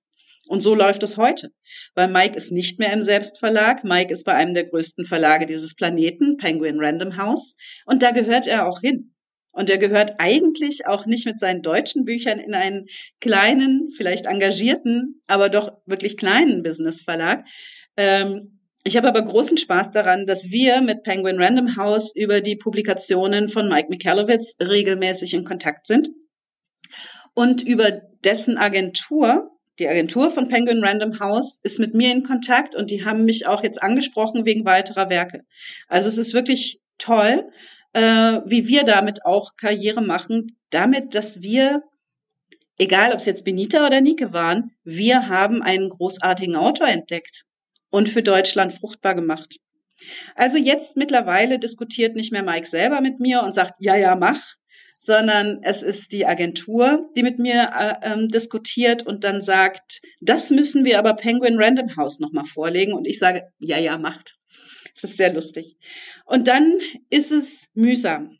Und 0.47 0.61
so 0.61 0.75
läuft 0.75 1.01
es 1.01 1.17
heute, 1.17 1.51
weil 1.95 2.07
Mike 2.07 2.35
ist 2.35 2.51
nicht 2.51 2.77
mehr 2.77 2.93
im 2.93 3.01
Selbstverlag. 3.01 3.83
Mike 3.83 4.13
ist 4.13 4.25
bei 4.25 4.33
einem 4.33 4.53
der 4.53 4.65
größten 4.65 5.05
Verlage 5.05 5.47
dieses 5.47 5.75
Planeten, 5.75 6.37
Penguin 6.37 6.79
Random 6.79 7.17
House, 7.17 7.55
und 7.85 8.03
da 8.03 8.11
gehört 8.11 8.45
er 8.47 8.67
auch 8.67 8.79
hin. 8.79 9.13
Und 9.59 9.69
er 9.69 9.77
gehört 9.77 10.13
eigentlich 10.19 10.87
auch 10.87 11.05
nicht 11.05 11.25
mit 11.25 11.37
seinen 11.37 11.61
deutschen 11.61 12.05
Büchern 12.05 12.39
in 12.39 12.53
einen 12.53 12.85
kleinen, 13.19 13.89
vielleicht 13.89 14.25
engagierten, 14.25 15.21
aber 15.27 15.49
doch 15.49 15.73
wirklich 15.85 16.15
kleinen 16.15 16.63
Business-Verlag. 16.63 17.45
Ähm, 17.97 18.61
ich 18.85 18.95
habe 18.95 19.09
aber 19.09 19.21
großen 19.21 19.57
Spaß 19.57 19.91
daran, 19.91 20.25
dass 20.25 20.49
wir 20.49 20.79
mit 20.79 21.03
Penguin 21.03 21.41
Random 21.41 21.75
House 21.75 22.15
über 22.15 22.39
die 22.39 22.55
Publikationen 22.55 23.49
von 23.49 23.67
Mike 23.67 23.89
Michalowitz 23.89 24.55
regelmäßig 24.61 25.33
in 25.33 25.43
Kontakt 25.43 25.87
sind 25.87 26.09
und 27.33 27.61
über 27.61 27.91
dessen 28.23 28.57
Agentur, 28.57 29.51
die 29.77 29.89
Agentur 29.89 30.31
von 30.31 30.47
Penguin 30.47 30.85
Random 30.85 31.19
House, 31.19 31.59
ist 31.63 31.79
mit 31.79 31.93
mir 31.93 32.13
in 32.13 32.23
Kontakt 32.23 32.75
und 32.75 32.91
die 32.91 33.03
haben 33.03 33.25
mich 33.25 33.45
auch 33.45 33.61
jetzt 33.61 33.83
angesprochen 33.83 34.45
wegen 34.45 34.63
weiterer 34.63 35.09
Werke. 35.09 35.43
Also 35.89 36.07
es 36.07 36.17
ist 36.17 36.33
wirklich 36.33 36.79
toll 36.97 37.43
äh, 37.93 38.39
wie 38.45 38.67
wir 38.67 38.83
damit 38.83 39.25
auch 39.25 39.55
Karriere 39.55 40.01
machen, 40.01 40.57
damit, 40.69 41.15
dass 41.15 41.41
wir, 41.41 41.83
egal 42.77 43.11
ob 43.11 43.17
es 43.17 43.25
jetzt 43.25 43.45
Benita 43.45 43.85
oder 43.85 44.01
Nike 44.01 44.33
waren, 44.33 44.71
wir 44.83 45.27
haben 45.27 45.61
einen 45.61 45.89
großartigen 45.89 46.55
Autor 46.55 46.87
entdeckt 46.87 47.45
und 47.89 48.09
für 48.09 48.23
Deutschland 48.23 48.73
fruchtbar 48.73 49.15
gemacht. 49.15 49.57
Also 50.35 50.57
jetzt 50.57 50.95
mittlerweile 50.95 51.59
diskutiert 51.59 52.15
nicht 52.15 52.31
mehr 52.31 52.43
Mike 52.43 52.67
selber 52.67 53.01
mit 53.01 53.19
mir 53.19 53.43
und 53.43 53.53
sagt, 53.53 53.75
ja, 53.79 53.95
ja, 53.95 54.15
mach, 54.15 54.55
sondern 54.97 55.59
es 55.63 55.81
ist 55.81 56.11
die 56.11 56.25
Agentur, 56.25 57.09
die 57.15 57.23
mit 57.23 57.39
mir 57.39 57.71
äh, 57.77 57.93
ähm, 58.01 58.27
diskutiert 58.27 59.03
und 59.05 59.23
dann 59.23 59.41
sagt, 59.41 60.01
das 60.19 60.51
müssen 60.51 60.85
wir 60.85 60.99
aber 60.99 61.13
Penguin 61.13 61.57
Random 61.57 61.95
House 61.95 62.19
nochmal 62.19 62.45
vorlegen. 62.45 62.93
Und 62.93 63.07
ich 63.07 63.17
sage, 63.17 63.43
ja, 63.59 63.77
ja, 63.77 63.97
macht. 63.97 64.38
Es 65.01 65.11
ist 65.11 65.17
sehr 65.17 65.31
lustig. 65.31 65.77
Und 66.25 66.47
dann 66.47 66.77
ist 67.09 67.31
es 67.31 67.67
mühsam. 67.73 68.37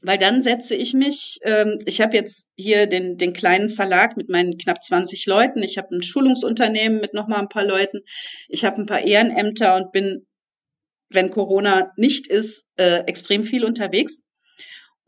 Weil 0.00 0.16
dann 0.18 0.40
setze 0.42 0.76
ich 0.76 0.94
mich, 0.94 1.40
ähm, 1.42 1.80
ich 1.84 2.00
habe 2.00 2.14
jetzt 2.14 2.50
hier 2.54 2.86
den, 2.86 3.18
den 3.18 3.32
kleinen 3.32 3.68
Verlag 3.68 4.16
mit 4.16 4.28
meinen 4.28 4.56
knapp 4.56 4.84
20 4.84 5.26
Leuten, 5.26 5.64
ich 5.64 5.76
habe 5.76 5.92
ein 5.92 6.02
Schulungsunternehmen 6.04 7.00
mit 7.00 7.14
nochmal 7.14 7.40
ein 7.40 7.48
paar 7.48 7.64
Leuten, 7.64 8.02
ich 8.48 8.64
habe 8.64 8.80
ein 8.80 8.86
paar 8.86 9.00
Ehrenämter 9.00 9.74
und 9.74 9.90
bin, 9.90 10.24
wenn 11.08 11.32
Corona 11.32 11.90
nicht 11.96 12.28
ist, 12.28 12.66
äh, 12.76 13.00
extrem 13.06 13.42
viel 13.42 13.64
unterwegs 13.64 14.27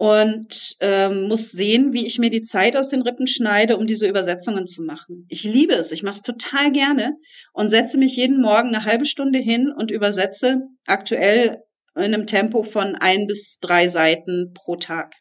und 0.01 0.77
ähm, 0.81 1.29
muss 1.29 1.51
sehen, 1.51 1.93
wie 1.93 2.07
ich 2.07 2.19
mir 2.19 2.31
die 2.31 2.41
Zeit 2.41 2.75
aus 2.75 2.89
den 2.89 3.03
Rippen 3.03 3.27
schneide, 3.27 3.77
um 3.77 3.87
diese 3.87 4.09
Übersetzungen 4.09 4.67
zu 4.67 4.83
machen. 4.83 5.27
Ich 5.29 5.45
liebe 5.45 5.75
es, 5.75 5.93
ich 5.93 6.03
mache 6.03 6.15
es 6.15 6.23
total 6.23 6.73
gerne 6.73 7.19
und 7.53 7.69
setze 7.69 7.99
mich 7.99 8.17
jeden 8.17 8.41
Morgen 8.41 8.69
eine 8.69 8.87
halbe 8.87 9.05
Stunde 9.05 9.39
hin 9.39 9.71
und 9.71 9.91
übersetze 9.91 10.63
aktuell 10.87 11.59
in 11.95 12.15
einem 12.15 12.27
Tempo 12.27 12.63
von 12.63 12.95
ein 12.95 13.27
bis 13.27 13.59
drei 13.61 13.89
Seiten 13.89 14.55
pro 14.55 14.77
Tag. 14.77 15.13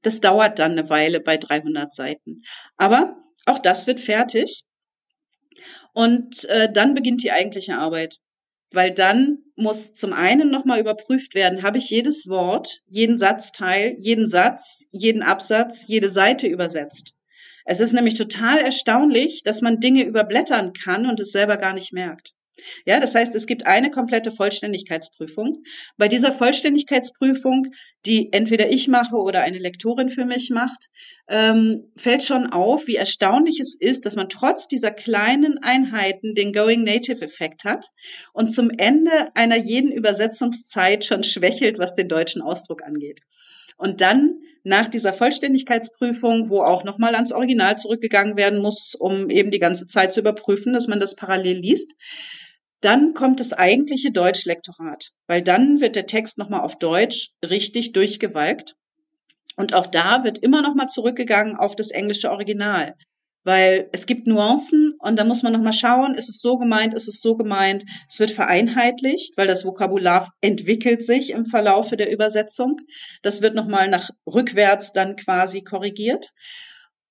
Das 0.00 0.22
dauert 0.22 0.58
dann 0.58 0.72
eine 0.72 0.88
Weile 0.88 1.20
bei 1.20 1.36
300 1.36 1.92
Seiten. 1.92 2.40
Aber 2.78 3.14
auch 3.44 3.58
das 3.58 3.86
wird 3.86 4.00
fertig. 4.00 4.64
Und 5.92 6.46
äh, 6.46 6.72
dann 6.72 6.94
beginnt 6.94 7.22
die 7.22 7.32
eigentliche 7.32 7.76
Arbeit 7.76 8.20
weil 8.70 8.92
dann 8.92 9.38
muss 9.56 9.94
zum 9.94 10.12
einen 10.12 10.50
nochmal 10.50 10.80
überprüft 10.80 11.34
werden, 11.34 11.62
habe 11.62 11.78
ich 11.78 11.90
jedes 11.90 12.28
Wort, 12.28 12.82
jeden 12.86 13.18
Satzteil, 13.18 13.96
jeden 13.98 14.26
Satz, 14.26 14.86
jeden 14.90 15.22
Absatz, 15.22 15.84
jede 15.86 16.08
Seite 16.08 16.46
übersetzt. 16.46 17.14
Es 17.64 17.80
ist 17.80 17.92
nämlich 17.92 18.14
total 18.14 18.58
erstaunlich, 18.58 19.42
dass 19.42 19.60
man 19.60 19.80
Dinge 19.80 20.04
überblättern 20.04 20.72
kann 20.72 21.06
und 21.06 21.20
es 21.20 21.32
selber 21.32 21.56
gar 21.56 21.74
nicht 21.74 21.92
merkt. 21.92 22.34
Ja, 22.84 23.00
das 23.00 23.14
heißt, 23.14 23.34
es 23.34 23.46
gibt 23.46 23.66
eine 23.66 23.90
komplette 23.90 24.30
Vollständigkeitsprüfung. 24.30 25.62
Bei 25.96 26.08
dieser 26.08 26.32
Vollständigkeitsprüfung, 26.32 27.66
die 28.06 28.32
entweder 28.32 28.70
ich 28.70 28.88
mache 28.88 29.16
oder 29.16 29.42
eine 29.42 29.58
Lektorin 29.58 30.08
für 30.08 30.24
mich 30.24 30.50
macht, 30.50 30.88
ähm, 31.28 31.92
fällt 31.96 32.22
schon 32.22 32.46
auf, 32.46 32.86
wie 32.86 32.96
erstaunlich 32.96 33.60
es 33.60 33.76
ist, 33.78 34.06
dass 34.06 34.16
man 34.16 34.28
trotz 34.28 34.68
dieser 34.68 34.90
kleinen 34.90 35.58
Einheiten 35.58 36.34
den 36.34 36.52
Going 36.52 36.84
Native 36.84 37.24
Effekt 37.24 37.64
hat 37.64 37.86
und 38.32 38.50
zum 38.50 38.70
Ende 38.70 39.28
einer 39.34 39.56
jeden 39.56 39.92
Übersetzungszeit 39.92 41.04
schon 41.04 41.22
schwächelt, 41.22 41.78
was 41.78 41.94
den 41.94 42.08
deutschen 42.08 42.42
Ausdruck 42.42 42.82
angeht. 42.82 43.20
Und 43.78 44.00
dann 44.00 44.40
nach 44.64 44.88
dieser 44.88 45.12
Vollständigkeitsprüfung, 45.12 46.50
wo 46.50 46.62
auch 46.62 46.82
nochmal 46.84 47.14
ans 47.14 47.32
Original 47.32 47.76
zurückgegangen 47.76 48.36
werden 48.36 48.60
muss, 48.60 48.94
um 48.98 49.30
eben 49.30 49.50
die 49.50 49.60
ganze 49.60 49.86
Zeit 49.86 50.12
zu 50.12 50.20
überprüfen, 50.20 50.72
dass 50.72 50.88
man 50.88 51.00
das 51.00 51.14
parallel 51.14 51.58
liest, 51.58 51.92
dann 52.80 53.14
kommt 53.14 53.40
das 53.40 53.52
eigentliche 53.52 54.12
Deutschlektorat, 54.12 55.10
weil 55.26 55.42
dann 55.42 55.80
wird 55.80 55.96
der 55.96 56.06
Text 56.06 56.38
nochmal 56.38 56.60
auf 56.60 56.78
Deutsch 56.78 57.30
richtig 57.44 57.92
durchgewalkt. 57.92 58.74
Und 59.56 59.74
auch 59.74 59.88
da 59.88 60.22
wird 60.22 60.38
immer 60.38 60.62
nochmal 60.62 60.86
zurückgegangen 60.86 61.56
auf 61.56 61.74
das 61.74 61.90
englische 61.90 62.30
Original, 62.30 62.94
weil 63.42 63.88
es 63.92 64.06
gibt 64.06 64.28
Nuancen 64.28 64.94
und 65.00 65.18
da 65.18 65.24
muss 65.24 65.42
man 65.42 65.52
nochmal 65.52 65.72
schauen, 65.72 66.14
ist 66.14 66.28
es 66.28 66.40
so 66.40 66.58
gemeint, 66.58 66.94
ist 66.94 67.08
es 67.08 67.20
so 67.20 67.36
gemeint. 67.36 67.82
Es 68.08 68.20
wird 68.20 68.30
vereinheitlicht, 68.30 69.36
weil 69.36 69.48
das 69.48 69.64
Vokabular 69.64 70.30
entwickelt 70.40 71.02
sich 71.02 71.30
im 71.30 71.46
Verlaufe 71.46 71.96
der 71.96 72.12
Übersetzung. 72.12 72.76
Das 73.22 73.42
wird 73.42 73.56
nochmal 73.56 73.88
nach 73.88 74.10
rückwärts 74.26 74.92
dann 74.92 75.16
quasi 75.16 75.62
korrigiert. 75.62 76.30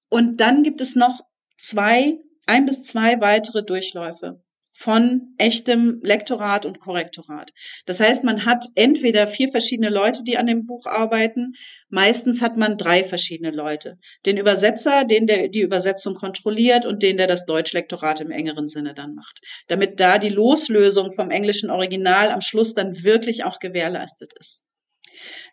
Und 0.10 0.40
dann 0.40 0.64
gibt 0.64 0.80
es 0.80 0.96
noch 0.96 1.20
zwei, 1.58 2.18
ein 2.46 2.66
bis 2.66 2.84
zwei 2.84 3.20
weitere 3.20 3.64
Durchläufe 3.64 4.42
von 4.80 5.34
echtem 5.40 6.00
Lektorat 6.04 6.68
und 6.68 6.80
Korrektorat. 6.80 7.50
Das 7.88 8.00
heißt, 8.00 8.24
man 8.24 8.46
hat 8.46 8.64
entweder 8.76 9.26
vier 9.26 9.50
verschiedene 9.50 9.90
Leute, 9.90 10.22
die 10.24 10.38
an 10.38 10.46
dem 10.46 10.68
Buch 10.68 10.86
arbeiten. 10.86 11.54
Meistens 11.90 12.44
hat 12.44 12.58
man 12.58 12.78
drei 12.78 13.04
verschiedene 13.04 13.50
Leute. 13.50 13.98
Den 14.28 14.38
Übersetzer, 14.38 15.04
den 15.04 15.26
der 15.26 15.48
die 15.48 15.62
Übersetzung 15.62 16.14
kontrolliert 16.14 16.86
und 16.86 17.02
den, 17.02 17.18
der 17.18 17.26
das 17.26 17.46
Deutschlektorat 17.46 18.22
im 18.22 18.30
engeren 18.30 18.68
Sinne 18.68 18.94
dann 18.94 19.16
macht. 19.16 19.40
Damit 19.68 20.00
da 20.00 20.20
die 20.20 20.30
Loslösung 20.30 21.12
vom 21.12 21.32
englischen 21.32 21.72
Original 21.72 22.30
am 22.30 22.42
Schluss 22.42 22.76
dann 22.76 23.04
wirklich 23.04 23.46
auch 23.46 23.58
gewährleistet 23.58 24.34
ist. 24.40 24.67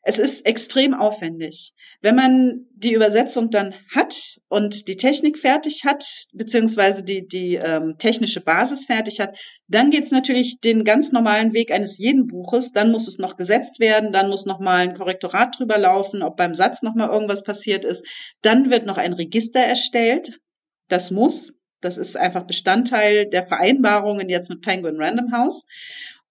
Es 0.02 0.18
ist 0.18 0.44
extrem 0.46 0.94
aufwendig. 0.94 1.72
Wenn 2.00 2.16
man 2.16 2.66
die 2.74 2.92
Übersetzung 2.92 3.50
dann 3.50 3.74
hat 3.94 4.38
und 4.48 4.88
die 4.88 4.96
Technik 4.96 5.38
fertig 5.38 5.84
hat, 5.84 6.04
beziehungsweise 6.34 7.02
die, 7.02 7.26
die 7.26 7.54
ähm, 7.54 7.96
technische 7.98 8.42
Basis 8.42 8.84
fertig 8.84 9.20
hat, 9.20 9.38
dann 9.68 9.90
geht's 9.90 10.10
natürlich 10.10 10.60
den 10.60 10.84
ganz 10.84 11.12
normalen 11.12 11.54
Weg 11.54 11.70
eines 11.72 11.96
jeden 11.96 12.26
Buches. 12.26 12.72
Dann 12.72 12.92
muss 12.92 13.08
es 13.08 13.18
noch 13.18 13.36
gesetzt 13.36 13.80
werden, 13.80 14.12
dann 14.12 14.28
muss 14.28 14.44
noch 14.44 14.60
mal 14.60 14.80
ein 14.80 14.94
Korrektorat 14.94 15.58
drüber 15.58 15.78
laufen, 15.78 16.22
ob 16.22 16.36
beim 16.36 16.54
Satz 16.54 16.82
noch 16.82 16.94
mal 16.94 17.08
irgendwas 17.08 17.42
passiert 17.42 17.84
ist. 17.84 18.06
Dann 18.42 18.70
wird 18.70 18.84
noch 18.84 18.98
ein 18.98 19.14
Register 19.14 19.60
erstellt. 19.60 20.40
Das 20.88 21.10
muss. 21.10 21.52
Das 21.80 21.98
ist 21.98 22.16
einfach 22.16 22.46
Bestandteil 22.46 23.26
der 23.26 23.42
Vereinbarungen 23.42 24.28
jetzt 24.28 24.48
mit 24.48 24.62
Penguin 24.62 24.96
Random 24.96 25.32
House. 25.32 25.64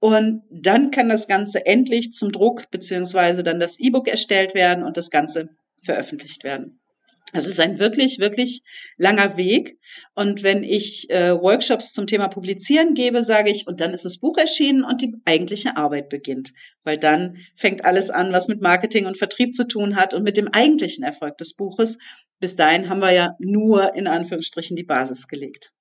Und 0.04 0.44
dann 0.52 0.92
kann 0.92 1.08
das 1.08 1.30
Ganze 1.30 1.66
endlich 1.66 2.12
zum 2.12 2.34
Druck 2.34 2.70
beziehungsweise 2.72 3.42
dann 3.42 3.62
das 3.62 3.80
E-Book 3.80 4.10
erstellt 4.10 4.54
werden 4.54 4.84
und 4.84 4.98
das 4.98 5.10
Ganze 5.10 5.48
veröffentlicht 5.82 6.44
werden. 6.44 6.82
Das 7.32 7.46
ist 7.46 7.58
ein 7.62 7.80
wirklich, 7.80 8.20
wirklich 8.20 8.64
langer 8.98 9.38
Weg. 9.38 9.80
Und 10.14 10.44
wenn 10.44 10.66
ich 10.66 11.10
äh, 11.10 11.32
Workshops 11.32 11.94
zum 11.94 12.06
Thema 12.06 12.28
Publizieren 12.28 12.96
gebe, 12.96 13.24
sage 13.24 13.50
ich, 13.50 13.66
und 13.66 13.80
dann 13.80 13.94
ist 13.94 14.04
das 14.04 14.18
Buch 14.18 14.38
erschienen 14.38 14.84
und 14.84 15.02
die 15.02 15.16
eigentliche 15.24 15.78
Arbeit 15.78 16.10
beginnt. 16.10 16.52
Weil 16.84 16.98
dann 16.98 17.38
fängt 17.56 17.86
alles 17.86 18.10
an, 18.10 18.34
was 18.34 18.50
mit 18.50 18.60
Marketing 18.60 19.06
und 19.06 19.18
Vertrieb 19.18 19.56
zu 19.56 19.70
tun 19.70 19.96
hat 19.96 20.14
und 20.14 20.24
mit 20.24 20.36
dem 20.36 20.50
eigentlichen 20.50 21.06
Erfolg 21.06 21.38
des 21.38 21.54
Buches. 21.54 21.98
Bis 22.42 22.58
dahin 22.58 22.90
haben 22.90 23.02
wir 23.02 23.14
ja 23.14 23.38
nur 23.40 23.96
in 23.96 24.08
Anführungsstrichen 24.08 24.76
die 24.76 24.84
Basis 24.84 25.30
gelegt. 25.30 25.72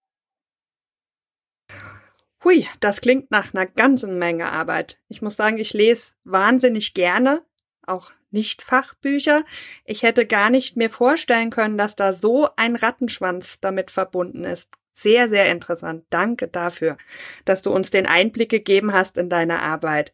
Hui, 2.45 2.67
das 2.81 3.01
klingt 3.01 3.31
nach 3.31 3.55
einer 3.55 3.67
ganzen 3.67 4.19
Menge 4.19 4.51
Arbeit. 4.51 4.99
Ich 5.09 5.23
muss 5.23 5.37
sagen, 5.37 5.59
ich 5.59 5.73
lese 5.73 6.15
wahnsinnig 6.25 6.93
gerne, 6.95 7.43
auch 7.87 8.11
nicht 8.31 8.63
Fachbücher. 8.63 9.45
Ich 9.85 10.03
hätte 10.03 10.27
gar 10.27 10.51
nicht 10.51 10.77
mir 10.77 10.91
vorstellen 10.91 11.51
können, 11.51 11.79
dass 11.79 11.95
da 11.95 12.13
so 12.13 12.49
ein 12.57 12.75
Rattenschwanz 12.75 13.61
damit 13.61 13.91
verbunden 13.91 14.45
ist. 14.45 14.71
Sehr, 14.95 15.29
sehr 15.29 15.51
interessant. 15.51 16.05
Danke 16.11 16.49
dafür, 16.49 16.99
dass 17.45 17.63
du 17.63 17.71
uns 17.71 17.91
den 17.91 18.07
Einblick 18.07 18.51
gegeben 18.51 18.93
hast 18.93 19.19
in 19.19 19.31
deine 19.31 19.61
Arbeit. 19.61 20.13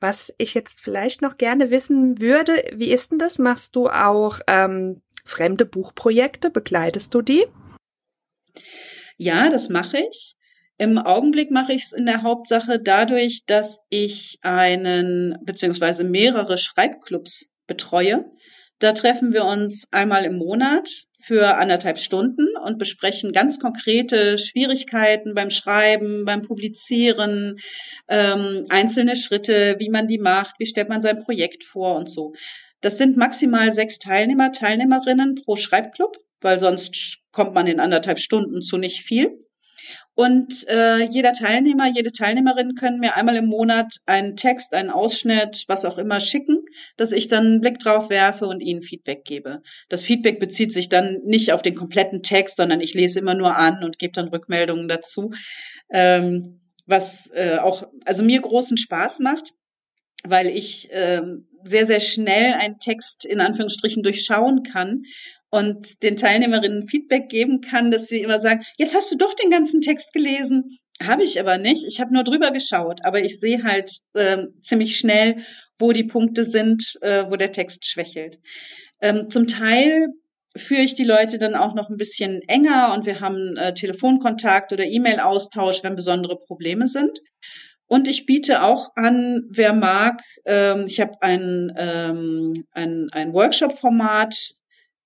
Was 0.00 0.34
ich 0.38 0.54
jetzt 0.54 0.80
vielleicht 0.80 1.22
noch 1.22 1.36
gerne 1.36 1.70
wissen 1.70 2.20
würde, 2.20 2.64
wie 2.74 2.92
ist 2.92 3.10
denn 3.10 3.18
das? 3.18 3.38
Machst 3.38 3.74
du 3.74 3.88
auch 3.88 4.40
ähm, 4.46 5.02
fremde 5.24 5.64
Buchprojekte? 5.64 6.50
Begleitest 6.50 7.14
du 7.14 7.22
die? 7.22 7.46
Ja, 9.16 9.50
das 9.50 9.68
mache 9.68 9.98
ich. 9.98 10.36
Im 10.80 10.96
Augenblick 10.96 11.50
mache 11.50 11.74
ich 11.74 11.82
es 11.82 11.92
in 11.92 12.06
der 12.06 12.22
Hauptsache 12.22 12.80
dadurch, 12.80 13.44
dass 13.44 13.84
ich 13.90 14.38
einen 14.40 15.36
beziehungsweise 15.44 16.04
mehrere 16.04 16.56
Schreibclubs 16.56 17.50
betreue. 17.66 18.24
Da 18.78 18.92
treffen 18.92 19.34
wir 19.34 19.44
uns 19.44 19.88
einmal 19.90 20.24
im 20.24 20.38
Monat 20.38 20.88
für 21.22 21.58
anderthalb 21.58 21.98
Stunden 21.98 22.46
und 22.64 22.78
besprechen 22.78 23.32
ganz 23.32 23.60
konkrete 23.60 24.38
Schwierigkeiten 24.38 25.34
beim 25.34 25.50
Schreiben, 25.50 26.24
beim 26.24 26.40
Publizieren, 26.40 27.58
ähm, 28.08 28.64
einzelne 28.70 29.16
Schritte, 29.16 29.76
wie 29.80 29.90
man 29.90 30.06
die 30.06 30.16
macht, 30.16 30.54
wie 30.60 30.66
stellt 30.66 30.88
man 30.88 31.02
sein 31.02 31.22
Projekt 31.22 31.62
vor 31.62 31.96
und 31.96 32.08
so. 32.08 32.32
Das 32.80 32.96
sind 32.96 33.18
maximal 33.18 33.74
sechs 33.74 33.98
Teilnehmer, 33.98 34.50
Teilnehmerinnen 34.50 35.34
pro 35.34 35.56
Schreibclub, 35.56 36.16
weil 36.40 36.58
sonst 36.58 37.18
kommt 37.32 37.52
man 37.52 37.66
in 37.66 37.80
anderthalb 37.80 38.18
Stunden 38.18 38.62
zu 38.62 38.78
nicht 38.78 39.02
viel. 39.02 39.44
Und 40.14 40.68
äh, 40.68 40.98
jeder 41.04 41.32
Teilnehmer, 41.32 41.86
jede 41.88 42.12
Teilnehmerin 42.12 42.74
können 42.74 42.98
mir 42.98 43.16
einmal 43.16 43.36
im 43.36 43.46
Monat 43.46 43.96
einen 44.06 44.36
Text, 44.36 44.74
einen 44.74 44.90
Ausschnitt, 44.90 45.64
was 45.68 45.84
auch 45.84 45.98
immer 45.98 46.20
schicken, 46.20 46.58
dass 46.96 47.12
ich 47.12 47.28
dann 47.28 47.46
einen 47.46 47.60
Blick 47.60 47.78
drauf 47.78 48.10
werfe 48.10 48.46
und 48.46 48.60
ihnen 48.60 48.82
Feedback 48.82 49.24
gebe. 49.24 49.62
Das 49.88 50.02
Feedback 50.02 50.38
bezieht 50.38 50.72
sich 50.72 50.88
dann 50.88 51.18
nicht 51.24 51.52
auf 51.52 51.62
den 51.62 51.74
kompletten 51.74 52.22
Text, 52.22 52.56
sondern 52.56 52.80
ich 52.80 52.94
lese 52.94 53.20
immer 53.20 53.34
nur 53.34 53.56
an 53.56 53.82
und 53.84 53.98
gebe 53.98 54.12
dann 54.12 54.28
Rückmeldungen 54.28 54.88
dazu. 54.88 55.30
Ähm, 55.90 56.60
was 56.86 57.30
äh, 57.32 57.58
auch, 57.58 57.84
also 58.04 58.22
mir 58.22 58.40
großen 58.40 58.76
Spaß 58.76 59.20
macht, 59.20 59.52
weil 60.24 60.48
ich 60.48 60.90
äh, 60.90 61.22
sehr, 61.64 61.86
sehr 61.86 62.00
schnell 62.00 62.54
einen 62.54 62.78
Text 62.78 63.24
in 63.24 63.40
Anführungsstrichen 63.40 64.02
durchschauen 64.02 64.64
kann 64.64 65.02
und 65.50 66.02
den 66.02 66.16
Teilnehmerinnen 66.16 66.86
Feedback 66.86 67.28
geben 67.28 67.60
kann, 67.60 67.90
dass 67.90 68.06
sie 68.06 68.20
immer 68.20 68.38
sagen, 68.38 68.64
jetzt 68.78 68.94
hast 68.94 69.12
du 69.12 69.16
doch 69.16 69.34
den 69.34 69.50
ganzen 69.50 69.80
Text 69.80 70.12
gelesen. 70.12 70.78
Habe 71.02 71.24
ich 71.24 71.40
aber 71.40 71.58
nicht. 71.58 71.84
Ich 71.86 72.00
habe 72.00 72.12
nur 72.12 72.24
drüber 72.24 72.50
geschaut, 72.50 73.04
aber 73.04 73.20
ich 73.20 73.40
sehe 73.40 73.62
halt 73.64 73.90
äh, 74.14 74.46
ziemlich 74.60 74.96
schnell, 74.96 75.36
wo 75.78 75.92
die 75.92 76.04
Punkte 76.04 76.44
sind, 76.44 76.98
äh, 77.00 77.24
wo 77.28 77.36
der 77.36 77.52
Text 77.52 77.86
schwächelt. 77.86 78.38
Ähm, 79.00 79.30
zum 79.30 79.46
Teil 79.46 80.08
führe 80.56 80.82
ich 80.82 80.94
die 80.94 81.04
Leute 81.04 81.38
dann 81.38 81.54
auch 81.54 81.74
noch 81.74 81.90
ein 81.90 81.96
bisschen 81.96 82.42
enger 82.48 82.92
und 82.94 83.06
wir 83.06 83.20
haben 83.20 83.56
äh, 83.56 83.72
Telefonkontakt 83.72 84.72
oder 84.72 84.84
E-Mail-Austausch, 84.84 85.82
wenn 85.82 85.96
besondere 85.96 86.36
Probleme 86.36 86.86
sind. 86.86 87.20
Und 87.86 88.06
ich 88.06 88.26
biete 88.26 88.62
auch 88.62 88.90
an, 88.94 89.42
wer 89.50 89.72
mag, 89.72 90.20
ähm, 90.44 90.84
ich 90.86 91.00
habe 91.00 91.14
ein, 91.22 91.72
ähm, 91.76 92.64
ein, 92.72 93.08
ein 93.10 93.32
Workshop-Format 93.32 94.54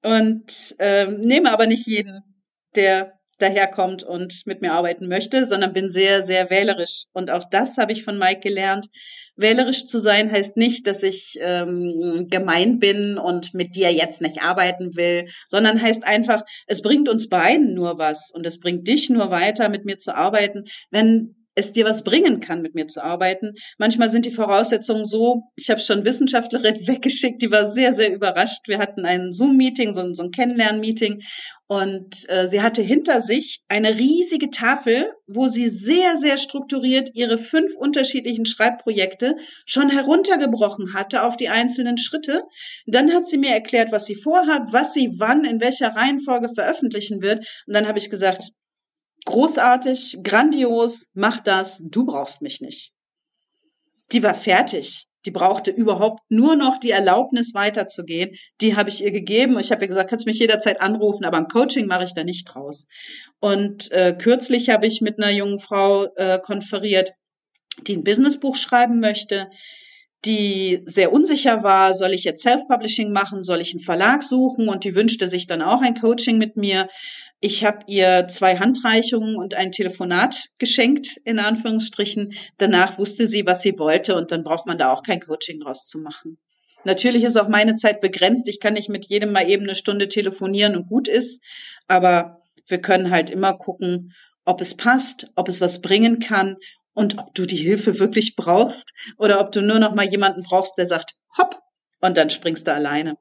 und 0.04 0.76
äh, 0.78 1.08
nehme 1.08 1.52
aber 1.52 1.66
nicht 1.66 1.88
jeden 1.88 2.29
der 2.76 3.20
daherkommt 3.40 4.04
und 4.04 4.46
mit 4.46 4.62
mir 4.62 4.74
arbeiten 4.74 5.08
möchte, 5.08 5.46
sondern 5.46 5.74
bin 5.74 5.90
sehr, 5.90 6.24
sehr 6.24 6.50
wählerisch. 6.50 7.06
Und 7.14 7.32
auch 7.32 7.46
das 7.50 7.78
habe 7.78 7.94
ich 7.94 8.04
von 8.04 8.18
Mike 8.18 8.42
gelernt. 8.42 8.88
Wählerisch 9.36 9.86
zu 9.86 10.00
sein 10.00 10.32
heißt 10.32 10.58
nicht, 10.58 10.86
dass 10.86 11.02
ich 11.02 11.38
ähm, 11.42 12.28
gemein 12.30 12.78
bin 12.80 13.18
und 13.18 13.54
mit 13.54 13.76
dir 13.76 13.92
jetzt 13.92 14.22
nicht 14.22 14.42
arbeiten 14.42 14.96
will, 14.98 15.26
sondern 15.48 15.82
heißt 15.82 16.04
einfach, 16.04 16.44
es 16.68 16.82
bringt 16.82 17.08
uns 17.08 17.30
beiden 17.30 17.74
nur 17.74 17.98
was 17.98 18.32
und 18.32 18.46
es 18.46 18.60
bringt 18.60 18.88
dich 18.88 19.10
nur 19.10 19.32
weiter, 19.32 19.70
mit 19.70 19.86
mir 19.86 19.98
zu 19.98 20.14
arbeiten, 20.14 20.66
wenn 20.92 21.36
es 21.56 21.72
dir 21.74 21.86
was 21.86 22.04
bringen 22.04 22.40
kann, 22.40 22.62
mit 22.62 22.76
mir 22.76 22.88
zu 22.88 23.04
arbeiten. 23.04 23.54
Manchmal 23.78 24.10
sind 24.10 24.26
die 24.26 24.32
Voraussetzungen 24.32 25.06
so, 25.06 25.44
ich 25.56 25.70
habe 25.70 25.80
schon 25.80 26.06
Wissenschaftlerin 26.06 26.76
weggeschickt, 26.88 27.42
die 27.42 27.52
war 27.52 27.70
sehr, 27.70 27.94
sehr 27.94 28.14
überrascht. 28.14 28.68
Wir 28.68 28.80
hatten 28.80 29.06
ein 29.06 29.32
Zoom-Meeting, 29.32 29.92
so, 29.92 30.14
so 30.14 30.24
ein 30.24 30.32
Kennenlern-Meeting 30.32 31.22
und 31.72 32.28
äh, 32.30 32.48
sie 32.48 32.64
hatte 32.64 32.82
hinter 32.82 33.22
sich 33.22 33.62
eine 33.68 34.00
riesige 34.00 34.50
Tafel, 34.50 35.14
wo 35.28 35.48
sie 35.50 35.70
sehr, 35.70 36.18
sehr 36.18 36.38
strukturiert 36.38 37.12
ihre 37.14 37.38
fünf 37.38 37.76
unterschiedlichen 37.76 38.48
Schreibprojekte 38.48 39.36
schon 39.68 39.92
heruntergebrochen 39.92 40.96
hatte 40.96 41.22
auf 41.22 41.38
die 41.38 41.50
einzelnen 41.50 42.00
Schritte. 42.00 42.42
Dann 42.88 43.14
hat 43.14 43.28
sie 43.28 43.38
mir 43.38 43.52
erklärt, 43.52 43.92
was 43.92 44.08
sie 44.08 44.16
vorhat, 44.16 44.74
was 44.74 44.94
sie 44.94 45.12
wann, 45.20 45.46
in 45.46 45.62
welcher 45.62 45.96
Reihenfolge 45.96 46.50
veröffentlichen 46.50 47.22
wird. 47.22 47.46
Und 47.68 47.76
dann 47.76 47.88
habe 47.88 48.00
ich 48.00 48.10
gesagt, 48.10 48.50
großartig, 49.30 50.20
grandios, 50.24 51.08
mach 51.14 51.40
das, 51.40 51.82
du 51.84 52.06
brauchst 52.06 52.42
mich 52.42 52.62
nicht. 52.62 52.92
Die 54.12 54.24
war 54.24 54.34
fertig. 54.34 55.06
Die 55.26 55.32
brauchte 55.32 55.70
überhaupt 55.72 56.22
nur 56.30 56.56
noch 56.56 56.78
die 56.78 56.92
Erlaubnis 56.92 57.54
weiterzugehen. 57.54 58.32
Die 58.62 58.76
habe 58.78 58.90
ich 58.90 59.04
ihr 59.04 59.12
gegeben. 59.12 59.60
Ich 59.60 59.72
habe 59.72 59.82
ihr 59.82 59.90
gesagt, 59.90 60.10
kannst 60.10 60.26
mich 60.26 60.40
jederzeit 60.40 60.80
anrufen, 60.80 61.26
aber 61.26 61.38
ein 61.38 61.50
Coaching 61.50 61.88
mache 61.88 62.06
ich 62.06 62.14
da 62.14 62.24
nicht 62.24 62.46
draus. 62.46 62.88
Und 63.40 63.92
äh, 63.92 64.16
kürzlich 64.18 64.70
habe 64.70 64.88
ich 64.88 65.02
mit 65.02 65.22
einer 65.22 65.32
jungen 65.32 65.60
Frau 65.60 66.08
äh, 66.16 66.40
konferiert, 66.40 67.12
die 67.86 67.98
ein 67.98 68.04
Businessbuch 68.04 68.56
schreiben 68.56 69.00
möchte. 69.00 69.50
die 70.26 70.82
sehr 70.86 71.14
unsicher 71.14 71.64
war, 71.64 71.94
soll 71.94 72.14
ich 72.14 72.26
jetzt 72.26 72.44
Self-Publishing 72.44 73.12
machen, 73.12 73.44
soll 73.44 73.62
ich 73.62 73.72
einen 73.72 73.80
Verlag 73.80 74.22
suchen 74.22 74.68
und 74.68 74.84
die 74.84 74.96
wünschte 74.96 75.30
sich 75.30 75.48
dann 75.48 75.62
auch 75.62 75.82
ein 75.82 75.96
Coaching 75.96 76.38
mit 76.38 76.58
mir. 76.58 76.90
Ich 77.42 77.64
habe 77.64 77.80
ihr 77.88 78.28
zwei 78.28 78.58
Handreichungen 78.58 79.38
und 79.38 79.54
ein 79.54 79.72
Telefonat 79.72 80.50
geschenkt, 80.58 81.18
in 81.24 81.40
Anführungsstrichen. 81.40 82.34
Danach 82.58 82.98
wusste 82.98 83.28
sie, 83.28 83.46
was 83.46 83.62
sie 83.62 83.80
wollte 83.80 84.16
und 84.18 84.32
dann 84.32 84.44
braucht 84.44 84.66
man 84.66 84.78
da 84.78 84.92
auch 84.92 85.04
kein 85.04 85.22
Coaching 85.22 85.62
draus 85.62 85.88
zu 85.88 86.00
machen. 86.00 86.38
Natürlich 86.84 87.24
ist 87.24 87.38
auch 87.38 87.48
meine 87.48 87.76
Zeit 87.76 88.02
begrenzt. 88.02 88.48
Ich 88.48 88.60
kann 88.60 88.74
nicht 88.74 88.90
mit 88.90 89.06
jedem 89.06 89.32
mal 89.32 89.50
eben 89.50 89.64
eine 89.64 89.76
Stunde 89.76 90.08
telefonieren 90.08 90.76
und 90.76 90.88
gut 90.88 91.08
ist, 91.08 91.42
aber 91.88 92.42
wir 92.68 92.82
können 92.82 93.10
halt 93.10 93.30
immer 93.30 93.54
gucken, 93.54 94.14
ob 94.46 94.62
es 94.62 94.76
passt, 94.76 95.28
ob 95.36 95.48
es 95.48 95.62
was 95.62 95.82
bringen 95.82 96.20
kann 96.20 96.58
und 96.94 97.18
ob 97.18 97.34
du 97.36 97.46
die 97.46 97.58
Hilfe 97.58 98.00
wirklich 98.00 98.36
brauchst 98.36 98.92
oder 99.18 99.40
ob 99.40 99.52
du 99.52 99.62
nur 99.62 99.80
noch 99.80 99.96
mal 99.96 100.08
jemanden 100.08 100.44
brauchst, 100.44 100.78
der 100.78 100.86
sagt, 100.86 101.16
hopp, 101.38 101.60
und 102.02 102.18
dann 102.18 102.30
springst 102.30 102.68
du 102.68 102.74
alleine. 102.74 103.16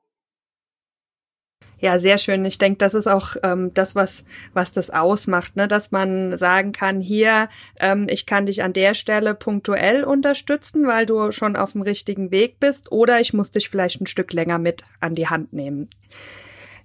Ja, 1.81 1.99
sehr 2.01 2.19
schön. 2.19 2.45
Ich 2.45 2.59
denke, 2.59 2.79
das 2.79 2.95
ist 2.95 3.07
auch 3.07 3.37
ähm, 3.45 3.73
das, 3.73 3.95
was, 3.95 4.25
was 4.53 4.73
das 4.73 4.91
ausmacht, 4.91 5.55
ne? 5.55 5.69
dass 5.69 5.93
man 5.93 6.37
sagen 6.37 6.73
kann, 6.73 7.01
hier, 7.01 7.49
ähm, 7.79 8.09
ich 8.11 8.27
kann 8.27 8.47
dich 8.47 8.65
an 8.65 8.73
der 8.73 8.95
Stelle 8.95 9.35
punktuell 9.35 10.03
unterstützen, 10.03 10.89
weil 10.89 11.07
du 11.07 11.31
schon 11.31 11.55
auf 11.55 11.73
dem 11.73 11.83
richtigen 11.83 12.33
Weg 12.33 12.59
bist, 12.59 12.91
oder 12.91 13.21
ich 13.21 13.33
muss 13.33 13.53
dich 13.53 13.69
vielleicht 13.69 14.01
ein 14.01 14.07
Stück 14.07 14.33
länger 14.33 14.59
mit 14.59 14.83
an 14.99 15.15
die 15.15 15.29
Hand 15.29 15.53
nehmen. 15.53 15.89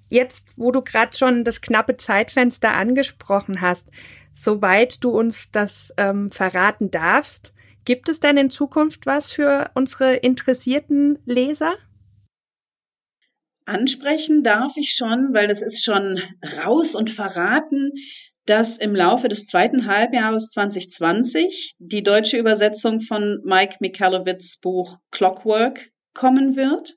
Jetzt, 0.09 0.49
wo 0.57 0.71
du 0.71 0.83
gerade 0.83 1.17
schon 1.17 1.43
das 1.43 1.61
knappe 1.61 1.97
Zeitfenster 1.97 2.71
angesprochen 2.73 3.61
hast, 3.61 3.87
soweit 4.31 5.03
du 5.03 5.09
uns 5.09 5.49
das 5.49 5.91
ähm, 5.97 6.29
verraten 6.29 6.91
darfst, 6.91 7.51
gibt 7.83 8.09
es 8.09 8.19
denn 8.19 8.37
in 8.37 8.51
Zukunft 8.51 9.07
was 9.07 9.31
für 9.31 9.71
unsere 9.73 10.13
interessierten 10.17 11.17
Leser? 11.25 11.73
Ansprechen 13.65 14.43
darf 14.43 14.73
ich 14.77 14.93
schon, 14.93 15.33
weil 15.33 15.47
das 15.47 15.61
ist 15.61 15.83
schon 15.83 16.21
raus 16.63 16.95
und 16.95 17.09
verraten, 17.09 17.91
dass 18.45 18.77
im 18.77 18.93
Laufe 18.93 19.27
des 19.27 19.47
zweiten 19.47 19.87
Halbjahres 19.87 20.49
2020 20.49 21.75
die 21.79 22.03
deutsche 22.03 22.37
Übersetzung 22.37 22.99
von 22.99 23.39
Mike 23.45 23.77
Michalowitz 23.79 24.57
Buch 24.59 24.97
Clockwork 25.11 25.91
kommen 26.13 26.55
wird. 26.55 26.95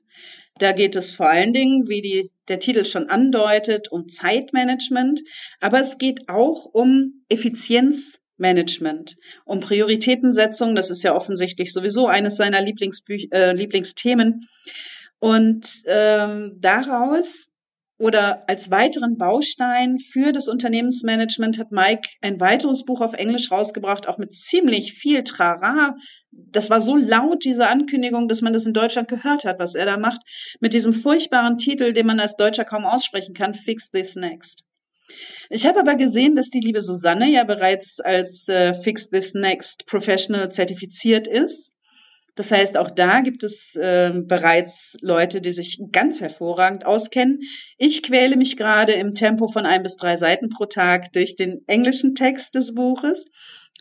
Da 0.59 0.71
geht 0.71 0.95
es 0.95 1.13
vor 1.13 1.29
allen 1.29 1.53
Dingen, 1.53 1.87
wie 1.87 2.01
die, 2.01 2.31
der 2.47 2.59
Titel 2.59 2.83
schon 2.83 3.09
andeutet, 3.09 3.91
um 3.91 4.07
Zeitmanagement, 4.07 5.21
aber 5.59 5.79
es 5.79 5.97
geht 5.97 6.29
auch 6.29 6.65
um 6.65 7.23
Effizienzmanagement, 7.29 9.15
um 9.45 9.59
Prioritätensetzung. 9.59 10.75
Das 10.75 10.89
ist 10.89 11.03
ja 11.03 11.15
offensichtlich 11.15 11.71
sowieso 11.71 12.07
eines 12.07 12.37
seiner 12.37 12.61
Lieblingsbü 12.61 13.27
äh, 13.31 13.53
Lieblingsthemen. 13.53 14.47
Und 15.19 15.65
ähm, 15.87 16.57
daraus 16.59 17.51
oder 17.99 18.47
als 18.47 18.69
weiteren 18.69 19.17
Baustein 19.17 19.97
für 19.97 20.31
das 20.31 20.47
Unternehmensmanagement 20.47 21.57
hat 21.57 21.71
Mike 21.71 22.09
ein 22.21 22.39
weiteres 22.39 22.85
Buch 22.85 23.01
auf 23.01 23.13
Englisch 23.13 23.49
rausgebracht, 23.49 24.07
auch 24.07 24.19
mit 24.19 24.35
ziemlich 24.35 24.93
viel 24.93 25.23
Trara. 25.23 25.95
Das 26.31 26.69
war 26.69 26.79
so 26.79 26.95
laut, 26.95 27.43
diese 27.43 27.67
Ankündigung, 27.67 28.27
dass 28.27 28.41
man 28.41 28.53
das 28.53 28.67
in 28.67 28.73
Deutschland 28.73 29.07
gehört 29.07 29.45
hat, 29.45 29.57
was 29.57 29.73
er 29.73 29.85
da 29.85 29.97
macht, 29.97 30.21
mit 30.59 30.73
diesem 30.73 30.93
furchtbaren 30.93 31.57
Titel, 31.57 31.91
den 31.91 32.05
man 32.05 32.19
als 32.19 32.35
Deutscher 32.35 32.65
kaum 32.65 32.85
aussprechen 32.85 33.33
kann, 33.33 33.55
Fix 33.55 33.89
This 33.89 34.15
Next. 34.15 34.63
Ich 35.49 35.65
habe 35.65 35.79
aber 35.79 35.95
gesehen, 35.95 36.35
dass 36.35 36.49
die 36.49 36.59
liebe 36.59 36.81
Susanne 36.81 37.31
ja 37.31 37.45
bereits 37.45 37.99
als 37.99 38.47
äh, 38.49 38.73
Fix 38.75 39.09
This 39.09 39.33
Next 39.33 39.85
Professional 39.87 40.51
zertifiziert 40.51 41.27
ist. 41.27 41.73
Das 42.37 42.51
heißt, 42.51 42.77
auch 42.77 42.91
da 42.91 43.21
gibt 43.21 43.43
es 43.43 43.75
äh, 43.75 44.13
bereits 44.13 44.95
Leute, 45.01 45.41
die 45.41 45.51
sich 45.51 45.81
ganz 45.91 46.21
hervorragend 46.21 46.85
auskennen. 46.85 47.39
Ich 47.79 48.03
quäle 48.03 48.37
mich 48.37 48.57
gerade 48.57 48.93
im 48.93 49.15
Tempo 49.15 49.47
von 49.47 49.65
ein 49.65 49.81
bis 49.81 49.97
drei 49.97 50.17
Seiten 50.17 50.49
pro 50.49 50.65
Tag 50.65 51.11
durch 51.13 51.35
den 51.35 51.63
englischen 51.65 52.13
Text 52.13 52.53
des 52.53 52.75
Buches 52.75 53.25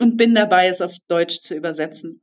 und 0.00 0.16
bin 0.16 0.34
dabei, 0.34 0.68
es 0.68 0.80
auf 0.80 0.94
Deutsch 1.06 1.40
zu 1.40 1.54
übersetzen. 1.54 2.22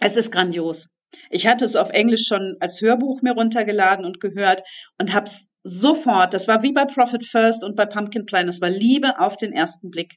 Es 0.00 0.16
ist 0.16 0.32
grandios. 0.32 0.88
Ich 1.28 1.46
hatte 1.46 1.66
es 1.66 1.76
auf 1.76 1.90
Englisch 1.90 2.24
schon 2.26 2.56
als 2.60 2.80
Hörbuch 2.80 3.20
mir 3.20 3.32
runtergeladen 3.32 4.06
und 4.06 4.20
gehört 4.20 4.62
und 4.98 5.12
habe 5.12 5.26
es 5.26 5.50
sofort, 5.68 6.34
das 6.34 6.48
war 6.48 6.62
wie 6.62 6.72
bei 6.72 6.84
Profit 6.84 7.24
First 7.24 7.62
und 7.62 7.76
bei 7.76 7.86
Pumpkin 7.86 8.26
Plan, 8.26 8.46
das 8.46 8.60
war 8.60 8.70
Liebe 8.70 9.20
auf 9.20 9.36
den 9.36 9.52
ersten 9.52 9.90
Blick. 9.90 10.16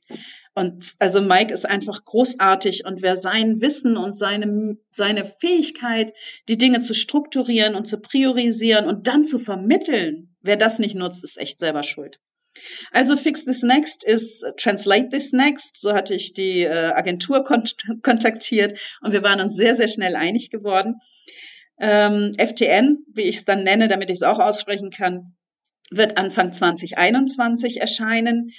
Und 0.53 0.93
also 0.99 1.21
Mike 1.21 1.53
ist 1.53 1.65
einfach 1.65 2.03
großartig 2.03 2.85
und 2.85 3.01
wer 3.01 3.15
sein 3.15 3.61
Wissen 3.61 3.97
und 3.97 4.15
seine, 4.15 4.77
seine 4.89 5.25
Fähigkeit, 5.25 6.13
die 6.49 6.57
Dinge 6.57 6.81
zu 6.81 6.93
strukturieren 6.93 7.75
und 7.75 7.87
zu 7.87 7.99
priorisieren 7.99 8.87
und 8.87 9.07
dann 9.07 9.23
zu 9.23 9.39
vermitteln, 9.39 10.35
wer 10.41 10.57
das 10.57 10.79
nicht 10.79 10.95
nutzt, 10.95 11.23
ist 11.23 11.37
echt 11.37 11.59
selber 11.59 11.83
schuld. 11.83 12.19
Also 12.91 13.15
Fix 13.15 13.45
This 13.45 13.63
Next 13.63 14.03
ist 14.03 14.45
Translate 14.57 15.09
This 15.09 15.31
Next. 15.31 15.79
So 15.79 15.93
hatte 15.93 16.13
ich 16.13 16.33
die 16.33 16.61
äh, 16.61 16.91
Agentur 16.93 17.43
kont 17.43 17.77
kontaktiert 18.03 18.77
und 19.01 19.13
wir 19.13 19.23
waren 19.23 19.41
uns 19.41 19.55
sehr, 19.55 19.75
sehr 19.75 19.87
schnell 19.87 20.15
einig 20.15 20.49
geworden. 20.49 20.95
Ähm, 21.79 22.31
FTN, 22.37 23.05
wie 23.13 23.23
ich 23.23 23.37
es 23.37 23.45
dann 23.45 23.63
nenne, 23.63 23.87
damit 23.87 24.09
ich 24.09 24.17
es 24.17 24.23
auch 24.23 24.39
aussprechen 24.39 24.91
kann, 24.91 25.23
wird 25.91 26.17
Anfang 26.17 26.53
2021 26.53 27.79
erscheinen. 27.79 28.51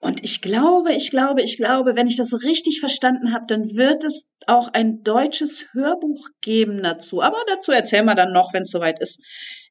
Und 0.00 0.22
ich 0.22 0.42
glaube, 0.42 0.92
ich 0.92 1.10
glaube, 1.10 1.42
ich 1.42 1.56
glaube, 1.56 1.96
wenn 1.96 2.06
ich 2.06 2.16
das 2.16 2.42
richtig 2.42 2.80
verstanden 2.80 3.32
habe, 3.32 3.44
dann 3.48 3.74
wird 3.76 4.04
es 4.04 4.30
auch 4.46 4.68
ein 4.72 5.02
deutsches 5.02 5.66
Hörbuch 5.72 6.28
geben 6.42 6.82
dazu. 6.82 7.22
Aber 7.22 7.38
dazu 7.46 7.72
erzählen 7.72 8.04
wir 8.04 8.14
dann 8.14 8.32
noch, 8.32 8.52
wenn 8.52 8.64
es 8.64 8.70
soweit 8.70 8.98
ist. 9.00 9.22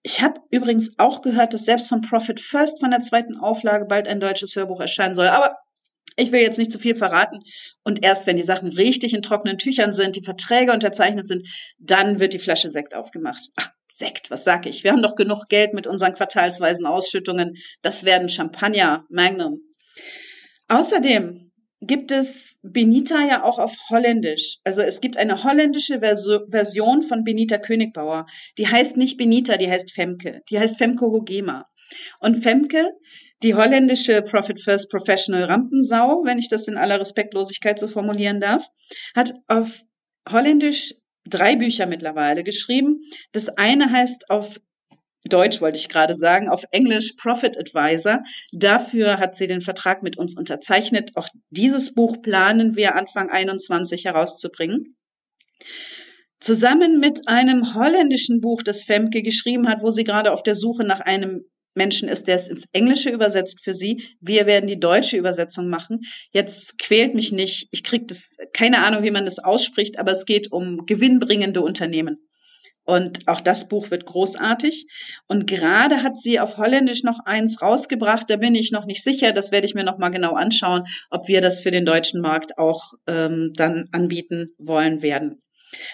Ich 0.01 0.21
habe 0.21 0.41
übrigens 0.49 0.97
auch 0.97 1.21
gehört, 1.21 1.53
dass 1.53 1.65
selbst 1.65 1.87
von 1.87 2.01
Profit 2.01 2.39
First 2.39 2.79
von 2.79 2.91
der 2.91 3.01
zweiten 3.01 3.37
Auflage 3.37 3.85
bald 3.85 4.07
ein 4.07 4.19
deutsches 4.19 4.55
Hörbuch 4.55 4.79
erscheinen 4.79 5.15
soll. 5.15 5.27
Aber 5.27 5.55
ich 6.17 6.31
will 6.31 6.41
jetzt 6.41 6.57
nicht 6.57 6.71
zu 6.71 6.79
viel 6.79 6.95
verraten. 6.95 7.39
Und 7.83 8.03
erst 8.03 8.27
wenn 8.27 8.35
die 8.35 8.43
Sachen 8.43 8.69
richtig 8.69 9.13
in 9.13 9.21
trockenen 9.21 9.57
Tüchern 9.57 9.93
sind, 9.93 10.15
die 10.15 10.23
Verträge 10.23 10.73
unterzeichnet 10.73 11.27
sind, 11.27 11.47
dann 11.79 12.19
wird 12.19 12.33
die 12.33 12.39
Flasche 12.39 12.69
Sekt 12.69 12.95
aufgemacht. 12.95 13.49
Ach, 13.55 13.69
Sekt, 13.95 14.31
was 14.31 14.43
sag 14.43 14.65
ich? 14.65 14.83
Wir 14.83 14.91
haben 14.91 15.03
doch 15.03 15.15
genug 15.15 15.45
Geld 15.49 15.75
mit 15.75 15.85
unseren 15.85 16.13
quartalsweisen 16.13 16.87
Ausschüttungen. 16.87 17.53
Das 17.83 18.05
werden 18.05 18.27
Champagner, 18.27 19.05
Magnum. 19.11 19.59
Außerdem 20.67 21.51
gibt 21.79 22.11
es 22.11 22.57
Benita 22.63 23.23
ja 23.23 23.43
auch 23.43 23.59
auf 23.59 23.75
Holländisch. 23.91 24.57
Also 24.63 24.81
es 24.81 24.99
gibt 24.99 25.15
eine 25.17 25.43
holländische 25.43 25.99
Version 25.99 27.03
von 27.03 27.23
Benita 27.23 27.59
Königbauer. 27.59 28.25
Die 28.57 28.67
heißt 28.67 28.97
nicht 28.97 29.17
Benita, 29.17 29.57
die 29.57 29.69
heißt 29.69 29.91
Femke. 29.91 30.41
Die 30.49 30.57
heißt 30.57 30.79
Femke 30.79 31.05
Hogema. 31.05 31.67
Und 32.19 32.41
Femke, 32.41 32.93
die 33.43 33.53
holländische 33.53 34.23
Profit 34.23 34.59
First 34.59 34.89
Professional 34.89 35.43
Rampensau, 35.43 36.23
wenn 36.25 36.39
ich 36.39 36.49
das 36.49 36.67
in 36.67 36.77
aller 36.77 36.99
Respektlosigkeit 36.99 37.77
so 37.77 37.87
formulieren 37.87 38.39
darf, 38.39 38.65
hat 39.15 39.33
auf 39.47 39.83
Holländisch 40.31 40.95
drei 41.25 41.55
Bücher 41.55 41.85
mittlerweile 41.85 42.43
geschrieben. 42.43 43.01
Das 43.31 43.49
eine 43.49 43.91
heißt 43.91 44.29
auf 44.29 44.59
Deutsch 45.25 45.61
wollte 45.61 45.79
ich 45.79 45.87
gerade 45.87 46.15
sagen, 46.15 46.49
auf 46.49 46.65
Englisch 46.71 47.13
Profit 47.13 47.57
Advisor. 47.57 48.23
Dafür 48.51 49.19
hat 49.19 49.35
sie 49.35 49.47
den 49.47 49.61
Vertrag 49.61 50.03
mit 50.03 50.17
uns 50.17 50.37
unterzeichnet. 50.37 51.11
Auch 51.15 51.29
dieses 51.49 51.93
Buch 51.93 52.21
planen 52.21 52.75
wir 52.75 52.95
Anfang 52.95 53.29
21 53.29 54.03
herauszubringen. 54.03 54.97
Zusammen 56.41 56.99
mit 56.99 57.29
einem 57.29 57.73
holländischen 57.73 58.41
Buch, 58.41 58.63
das 58.63 58.83
Femke 58.83 59.21
geschrieben 59.21 59.69
hat, 59.69 59.81
wo 59.81 59.91
sie 59.91 60.03
gerade 60.03 60.33
auf 60.33 60.43
der 60.43 60.55
Suche 60.55 60.83
nach 60.83 60.99
einem 60.99 61.45
Menschen 61.75 62.09
ist, 62.09 62.27
der 62.27 62.35
es 62.35 62.47
ins 62.47 62.67
Englische 62.71 63.09
übersetzt 63.09 63.63
für 63.63 63.73
sie. 63.73 64.03
Wir 64.19 64.45
werden 64.45 64.67
die 64.67 64.79
deutsche 64.79 65.17
Übersetzung 65.17 65.69
machen. 65.69 66.01
Jetzt 66.31 66.77
quält 66.79 67.13
mich 67.15 67.31
nicht. 67.31 67.67
Ich 67.71 67.83
kriege 67.83 68.05
das 68.05 68.35
keine 68.53 68.83
Ahnung, 68.83 69.03
wie 69.03 69.11
man 69.11 69.25
das 69.25 69.39
ausspricht, 69.39 69.97
aber 69.99 70.11
es 70.11 70.25
geht 70.25 70.51
um 70.51 70.85
gewinnbringende 70.85 71.61
Unternehmen. 71.61 72.17
Und 72.85 73.27
auch 73.27 73.39
das 73.39 73.69
Buch 73.69 73.91
wird 73.91 74.05
großartig. 74.05 74.87
Und 75.27 75.47
gerade 75.47 76.03
hat 76.03 76.17
sie 76.17 76.39
auf 76.39 76.57
Holländisch 76.57 77.03
noch 77.03 77.19
eins 77.25 77.61
rausgebracht. 77.61 78.29
Da 78.29 78.35
bin 78.35 78.55
ich 78.55 78.71
noch 78.71 78.85
nicht 78.85 79.03
sicher. 79.03 79.31
Das 79.31 79.51
werde 79.51 79.65
ich 79.65 79.73
mir 79.73 79.85
noch 79.85 79.97
mal 79.97 80.09
genau 80.09 80.33
anschauen, 80.33 80.83
ob 81.09 81.27
wir 81.27 81.39
das 81.39 81.61
für 81.61 81.71
den 81.71 81.85
deutschen 81.85 82.21
Markt 82.21 82.57
auch 82.57 82.93
ähm, 83.07 83.51
dann 83.55 83.87
anbieten 83.91 84.49
wollen 84.57 85.01
werden. 85.01 85.42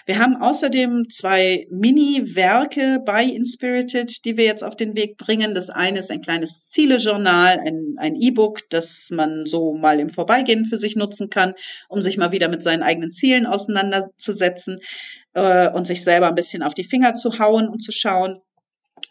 Wir 0.05 0.19
haben 0.19 0.37
außerdem 0.37 1.05
zwei 1.09 1.67
Mini-Werke 1.69 3.01
bei 3.05 3.23
Inspirited, 3.23 4.25
die 4.25 4.37
wir 4.37 4.45
jetzt 4.45 4.63
auf 4.63 4.75
den 4.75 4.95
Weg 4.95 5.17
bringen. 5.17 5.53
Das 5.53 5.69
eine 5.69 5.99
ist 5.99 6.11
ein 6.11 6.21
kleines 6.21 6.69
Zielejournal, 6.69 7.59
ein 7.97 8.15
E-Book, 8.15 8.69
das 8.69 9.09
man 9.11 9.45
so 9.45 9.73
mal 9.73 9.99
im 9.99 10.09
Vorbeigehen 10.09 10.65
für 10.65 10.77
sich 10.77 10.95
nutzen 10.95 11.29
kann, 11.29 11.53
um 11.87 12.01
sich 12.01 12.17
mal 12.17 12.31
wieder 12.31 12.49
mit 12.49 12.63
seinen 12.63 12.83
eigenen 12.83 13.11
Zielen 13.11 13.45
auseinanderzusetzen 13.45 14.79
äh, 15.33 15.69
und 15.69 15.87
sich 15.87 16.03
selber 16.03 16.27
ein 16.27 16.35
bisschen 16.35 16.63
auf 16.63 16.73
die 16.73 16.83
Finger 16.83 17.13
zu 17.13 17.39
hauen 17.39 17.67
und 17.67 17.81
zu 17.81 17.91
schauen. 17.91 18.41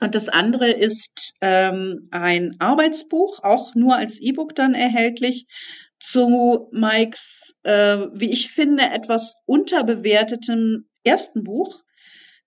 Und 0.01 0.15
das 0.15 0.29
andere 0.29 0.71
ist 0.71 1.35
ähm, 1.41 2.05
ein 2.11 2.57
Arbeitsbuch, 2.61 3.43
auch 3.43 3.75
nur 3.75 3.97
als 3.97 4.21
E-Book 4.21 4.55
dann 4.55 4.75
erhältlich, 4.75 5.47
zu 6.01 6.69
Mikes, 6.73 7.55
äh, 7.65 8.07
wie 8.13 8.31
ich 8.31 8.51
finde, 8.51 8.85
etwas 8.85 9.35
unterbewertetem 9.47 10.89
ersten 11.05 11.45
Buch. 11.45 11.83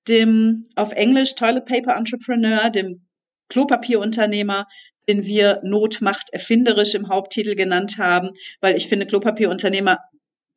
dem 0.08 0.66
auf 0.76 0.94
Englisch 0.94 1.36
Toilet 1.36 1.66
Paper 1.66 1.96
Entrepreneur, 1.96 2.72
dem 2.72 3.06
Klopapierunternehmer, 3.50 4.66
den 5.08 5.26
wir 5.26 5.60
Not 5.64 6.02
macht 6.02 6.30
erfinderisch 6.32 6.96
im 6.96 7.10
Haupttitel 7.10 7.54
genannt 7.54 8.00
haben, 8.00 8.32
weil 8.62 8.76
ich 8.76 8.88
finde, 8.88 9.06
Klopapierunternehmer 9.06 10.00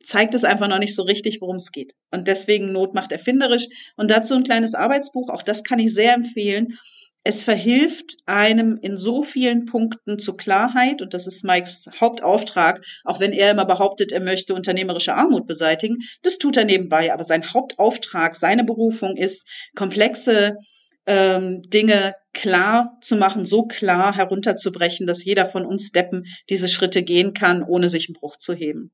zeigt 0.02 0.34
es 0.34 0.44
einfach 0.44 0.68
noch 0.68 0.78
nicht 0.78 0.94
so 0.94 1.02
richtig, 1.02 1.40
worum 1.40 1.56
es 1.56 1.72
geht. 1.72 1.92
Und 2.10 2.28
deswegen 2.28 2.72
Not 2.72 2.94
macht 2.94 3.12
erfinderisch. 3.12 3.66
Und 3.96 4.10
dazu 4.10 4.34
ein 4.34 4.44
kleines 4.44 4.74
Arbeitsbuch, 4.74 5.30
auch 5.30 5.42
das 5.42 5.64
kann 5.64 5.78
ich 5.78 5.92
sehr 5.92 6.14
empfehlen. 6.14 6.78
Es 7.26 7.42
verhilft 7.42 8.18
einem 8.26 8.78
in 8.82 8.98
so 8.98 9.22
vielen 9.22 9.64
Punkten 9.64 10.18
zu 10.18 10.36
Klarheit 10.36 11.00
und 11.00 11.14
das 11.14 11.26
ist 11.26 11.42
Mikes 11.42 11.88
Hauptauftrag, 11.98 12.84
auch 13.02 13.18
wenn 13.18 13.32
er 13.32 13.50
immer 13.50 13.64
behauptet, 13.64 14.12
er 14.12 14.20
möchte 14.20 14.54
unternehmerische 14.54 15.14
Armut 15.14 15.46
beseitigen. 15.46 15.96
Das 16.22 16.36
tut 16.36 16.58
er 16.58 16.66
nebenbei, 16.66 17.14
aber 17.14 17.24
sein 17.24 17.54
Hauptauftrag, 17.54 18.36
seine 18.36 18.62
Berufung 18.62 19.16
ist, 19.16 19.48
komplexe 19.74 20.58
ähm, 21.06 21.62
Dinge 21.62 22.14
klar 22.34 22.98
zu 23.00 23.16
machen, 23.16 23.46
so 23.46 23.64
klar 23.64 24.14
herunterzubrechen, 24.14 25.06
dass 25.06 25.24
jeder 25.24 25.46
von 25.46 25.64
uns 25.64 25.92
Deppen 25.92 26.24
diese 26.50 26.68
Schritte 26.68 27.02
gehen 27.02 27.32
kann, 27.32 27.62
ohne 27.62 27.88
sich 27.88 28.06
einen 28.08 28.14
Bruch 28.20 28.36
zu 28.36 28.52
heben. 28.52 28.92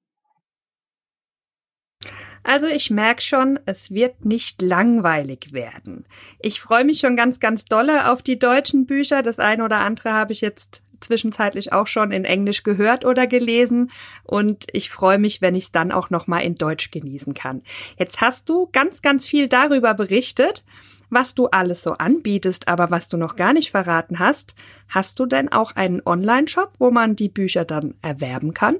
Also 2.42 2.66
ich 2.66 2.90
merke 2.90 3.22
schon, 3.22 3.58
es 3.66 3.90
wird 3.90 4.24
nicht 4.24 4.62
langweilig 4.62 5.52
werden. 5.52 6.06
Ich 6.38 6.60
freue 6.60 6.84
mich 6.84 6.98
schon 6.98 7.16
ganz, 7.16 7.38
ganz 7.40 7.64
dolle 7.64 8.10
auf 8.10 8.22
die 8.22 8.38
deutschen 8.38 8.86
Bücher. 8.86 9.22
Das 9.22 9.38
eine 9.38 9.64
oder 9.64 9.78
andere 9.78 10.12
habe 10.12 10.32
ich 10.32 10.40
jetzt 10.40 10.82
zwischenzeitlich 11.00 11.72
auch 11.72 11.86
schon 11.86 12.12
in 12.12 12.24
Englisch 12.24 12.62
gehört 12.62 13.04
oder 13.04 13.26
gelesen 13.26 13.90
und 14.22 14.66
ich 14.72 14.90
freue 14.90 15.18
mich, 15.18 15.40
wenn 15.40 15.54
ich 15.54 15.64
es 15.64 15.72
dann 15.72 15.92
auch 15.92 16.10
noch 16.10 16.26
mal 16.26 16.40
in 16.40 16.56
Deutsch 16.56 16.90
genießen 16.90 17.34
kann. 17.34 17.62
Jetzt 17.98 18.20
hast 18.20 18.48
du 18.48 18.68
ganz 18.72 19.02
ganz 19.02 19.26
viel 19.26 19.48
darüber 19.48 19.94
berichtet, 19.94 20.64
was 21.08 21.34
du 21.34 21.46
alles 21.46 21.82
so 21.82 21.92
anbietest, 21.92 22.68
aber 22.68 22.90
was 22.90 23.08
du 23.08 23.16
noch 23.16 23.36
gar 23.36 23.52
nicht 23.52 23.70
verraten 23.70 24.18
hast, 24.18 24.54
hast 24.88 25.18
du 25.18 25.26
denn 25.26 25.50
auch 25.50 25.74
einen 25.74 26.02
Online-Shop, 26.04 26.72
wo 26.78 26.90
man 26.90 27.16
die 27.16 27.28
Bücher 27.28 27.64
dann 27.64 27.94
erwerben 28.02 28.54
kann? 28.54 28.76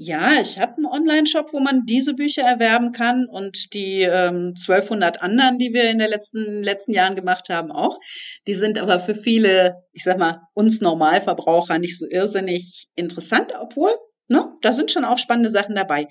Ja, 0.00 0.40
ich 0.40 0.60
habe 0.60 0.76
einen 0.76 0.86
Online-Shop, 0.86 1.52
wo 1.52 1.58
man 1.58 1.84
diese 1.84 2.14
Bücher 2.14 2.42
erwerben 2.42 2.92
kann 2.92 3.26
und 3.26 3.74
die 3.74 4.02
ähm, 4.02 4.54
1200 4.56 5.20
anderen, 5.20 5.58
die 5.58 5.72
wir 5.72 5.90
in 5.90 5.98
den 5.98 6.08
letzten, 6.08 6.62
letzten 6.62 6.92
Jahren 6.92 7.16
gemacht 7.16 7.48
haben, 7.48 7.72
auch. 7.72 7.98
Die 8.46 8.54
sind 8.54 8.78
aber 8.78 9.00
für 9.00 9.16
viele, 9.16 9.82
ich 9.92 10.04
sag 10.04 10.18
mal, 10.18 10.42
uns 10.54 10.80
Normalverbraucher 10.80 11.80
nicht 11.80 11.98
so 11.98 12.06
irrsinnig 12.08 12.86
interessant, 12.94 13.54
obwohl, 13.60 13.92
ne, 14.28 14.46
da 14.62 14.72
sind 14.72 14.92
schon 14.92 15.04
auch 15.04 15.18
spannende 15.18 15.50
Sachen 15.50 15.74
dabei. 15.74 16.06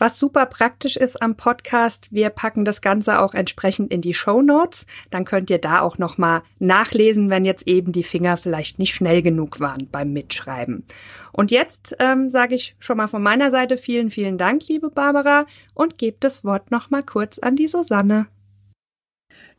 Was 0.04 0.20
super 0.20 0.46
praktisch 0.48 0.98
ist 0.98 1.22
am 1.22 1.38
Podcast, 1.38 2.10
wir 2.12 2.30
packen 2.30 2.66
das 2.66 2.82
Ganze 2.82 3.22
auch 3.22 3.34
entsprechend 3.34 3.90
in 3.90 4.02
die 4.02 4.14
Show 4.14 4.42
Notes. 4.42 4.86
Dann 5.12 5.24
könnt 5.24 5.50
ihr 5.50 5.60
da 5.60 5.80
auch 5.80 5.98
nochmal 5.98 6.42
nachlesen, 6.60 7.30
wenn 7.30 7.46
jetzt 7.46 7.66
eben 7.70 7.94
die 7.94 8.04
Finger 8.04 8.36
vielleicht 8.36 8.80
nicht 8.80 8.94
schnell 8.94 9.22
genug 9.22 9.62
waren 9.62 9.88
beim 9.90 10.12
Mitschreiben. 10.12 10.84
Und 11.32 11.52
jetzt 11.52 11.96
ähm, 12.00 12.28
sage 12.28 12.54
ich 12.54 12.76
schon 12.80 12.98
mal 12.98 13.08
von 13.08 13.24
meiner 13.24 13.50
Seite 13.50 13.78
vielen, 13.78 14.12
vielen 14.12 14.38
Dank, 14.38 14.68
liebe 14.68 14.90
Barbara, 14.90 15.46
und 15.74 15.98
gebe 15.98 16.18
das 16.20 16.44
Wort 16.44 16.70
nochmal 16.70 17.04
kurz 17.04 17.40
an 17.40 17.56
die 17.56 17.70
Susanne. 17.70 18.28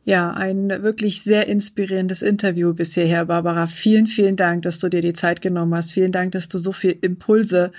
Ja, 0.07 0.29
ein 0.29 0.69
wirklich 0.83 1.23
sehr 1.23 1.47
inspirierendes 1.47 2.21
Interview 2.21 2.75
bisher, 2.75 3.07
Herr 3.07 3.25
Barbara. 3.25 3.65
Vielen, 3.65 4.05
vielen 4.05 4.35
Dank, 4.35 4.61
dass 4.61 4.77
du 4.77 4.87
dir 4.87 5.01
die 5.01 5.13
Zeit 5.13 5.41
genommen 5.41 5.73
hast. 5.73 5.93
Vielen 5.93 6.11
Dank, 6.11 6.33
dass 6.33 6.47
du 6.47 6.59
so 6.59 6.71
viel 6.71 6.95
Impulse 7.01 7.71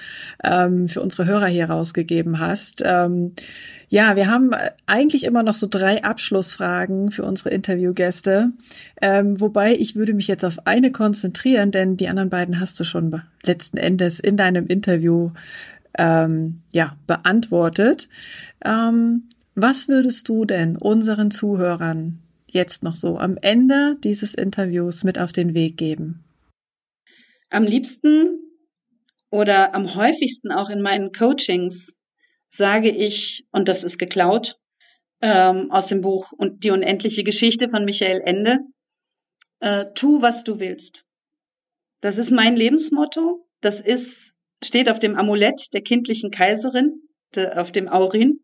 ähm, 0.43 0.89
für 0.89 1.03
unsere 1.03 1.27
Hörer 1.27 1.47
hier 1.47 1.71
rausgegeben 1.71 2.41
hast. 2.41 2.83
Ähm, 2.85 3.35
ja, 3.89 4.17
wir 4.17 4.29
haben 4.29 4.51
eigentlich 4.87 5.23
immer 5.23 5.45
noch 5.45 5.55
so 5.55 5.69
drei 5.71 6.03
Abschlussfragen 6.03 7.13
für 7.13 7.23
unsere 7.23 7.51
Interviewgäste. 7.51 8.51
Ähm, 9.01 9.41
wobei 9.41 9.77
ich 9.77 9.95
würde 9.95 10.13
mich 10.13 10.27
jetzt 10.27 10.45
auf 10.45 10.67
eine 10.67 10.91
konzentrieren, 10.91 11.71
denn 11.71 11.97
die 11.97 12.09
anderen 12.09 12.31
beiden 12.31 12.59
hast 12.59 12.81
du 12.81 12.83
schon 12.83 13.23
letzten 13.45 13.77
Endes 13.77 14.19
in 14.19 14.37
deinem 14.37 14.67
Interview 14.67 15.31
ähm, 15.97 16.63
ja 16.73 16.97
beantwortet. 17.07 18.09
Ähm, 18.65 19.29
was 19.57 19.89
würdest 19.89 20.29
du 20.29 20.45
denn 20.45 20.77
unseren 20.77 21.31
Zuhörern 21.31 22.23
jetzt 22.47 22.83
noch 22.83 22.95
so 22.95 23.19
am 23.19 23.37
Ende 23.41 23.97
dieses 24.05 24.35
Interviews 24.35 25.03
mit 25.03 25.19
auf 25.19 25.33
den 25.33 25.55
Weg 25.55 25.77
geben? 25.77 26.25
Am 27.51 27.65
liebsten 27.65 28.39
oder 29.31 29.75
am 29.75 29.95
häufigsten 29.95 30.53
auch 30.53 30.71
in 30.71 30.83
meinen 30.83 31.11
Coachings 31.11 31.99
sage 32.51 32.91
ich, 32.91 33.47
und 33.51 33.69
das 33.69 33.83
ist 33.83 33.99
geklaut 33.99 34.59
ähm, 35.21 35.71
aus 35.71 35.89
dem 35.89 36.01
Buch 36.03 36.33
und 36.33 36.63
die 36.63 36.71
unendliche 36.71 37.25
Geschichte 37.25 37.69
von 37.69 37.85
Michael 37.85 38.21
Ende, 38.25 38.59
äh, 39.61 39.87
tu, 39.95 40.23
was 40.23 40.45
du 40.45 40.61
willst. 40.61 41.05
Das 42.01 42.19
ist 42.19 42.31
mein 42.31 42.57
Lebensmotto. 42.57 43.49
Das 43.61 43.81
ist, 43.81 44.35
steht 44.63 44.91
auf 44.91 44.99
dem 44.99 45.17
Amulett 45.17 45.73
der 45.73 45.83
kindlichen 45.83 46.31
Kaiserin, 46.31 47.03
de, 47.35 47.53
auf 47.55 47.73
dem 47.73 47.89
Aurin. 47.89 48.41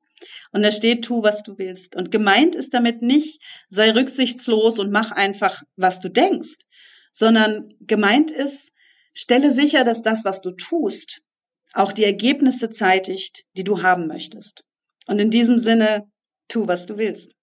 Und 0.53 0.63
da 0.63 0.73
steht, 0.73 1.05
tu, 1.05 1.23
was 1.23 1.43
du 1.43 1.59
willst. 1.59 1.97
Und 1.97 2.11
gemeint 2.11 2.55
ist 2.55 2.75
damit 2.75 3.03
nicht, 3.03 3.43
sei 3.69 3.93
rücksichtslos 3.93 4.79
und 4.79 4.91
mach 4.91 5.13
einfach, 5.13 5.63
was 5.77 6.01
du 6.01 6.09
denkst, 6.09 6.59
sondern 7.13 7.75
gemeint 7.81 8.31
ist, 8.31 8.73
stelle 9.15 9.51
sicher, 9.51 9.85
dass 9.85 10.03
das, 10.03 10.25
was 10.25 10.41
du 10.41 10.53
tust, 10.53 11.23
auch 11.75 11.93
die 11.93 12.05
Ergebnisse 12.05 12.71
zeitigt, 12.71 13.45
die 13.57 13.65
du 13.65 13.83
haben 13.83 14.07
möchtest. 14.07 14.65
Und 15.07 15.21
in 15.21 15.31
diesem 15.31 15.59
Sinne, 15.59 16.07
tu, 16.49 16.67
was 16.69 16.87
du 16.87 16.97
willst. 16.99 17.35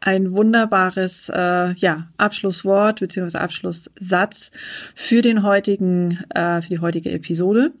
Ein 0.00 0.32
wunderbares 0.32 1.30
äh, 1.30 1.72
ja, 1.76 2.10
Abschlusswort 2.18 3.00
bzw. 3.00 3.38
Abschlusssatz 3.38 4.50
für 4.94 5.22
den 5.22 5.42
heutigen, 5.42 6.22
äh, 6.34 6.60
für 6.60 6.68
die 6.68 6.80
heutige 6.80 7.10
Episode. 7.10 7.72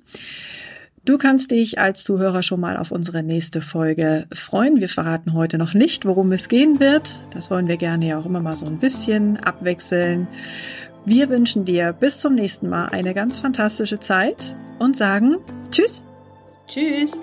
Du 1.04 1.18
kannst 1.18 1.50
dich 1.50 1.78
als 1.78 2.02
Zuhörer 2.02 2.42
schon 2.42 2.60
mal 2.60 2.78
auf 2.78 2.90
unsere 2.90 3.22
nächste 3.22 3.60
Folge 3.60 4.26
freuen. 4.32 4.80
Wir 4.80 4.88
verraten 4.88 5.34
heute 5.34 5.58
noch 5.58 5.74
nicht, 5.74 6.06
worum 6.06 6.32
es 6.32 6.48
gehen 6.48 6.80
wird. 6.80 7.20
Das 7.30 7.50
wollen 7.50 7.68
wir 7.68 7.76
gerne 7.76 8.06
ja 8.06 8.18
auch 8.18 8.24
immer 8.24 8.40
mal 8.40 8.56
so 8.56 8.64
ein 8.64 8.78
bisschen 8.78 9.36
abwechseln. 9.36 10.26
Wir 11.04 11.28
wünschen 11.28 11.66
dir 11.66 11.92
bis 11.92 12.20
zum 12.20 12.34
nächsten 12.34 12.70
Mal 12.70 12.86
eine 12.86 13.12
ganz 13.12 13.40
fantastische 13.40 14.00
Zeit 14.00 14.56
und 14.78 14.96
sagen 14.96 15.36
Tschüss. 15.70 16.04
Tschüss. 16.66 17.22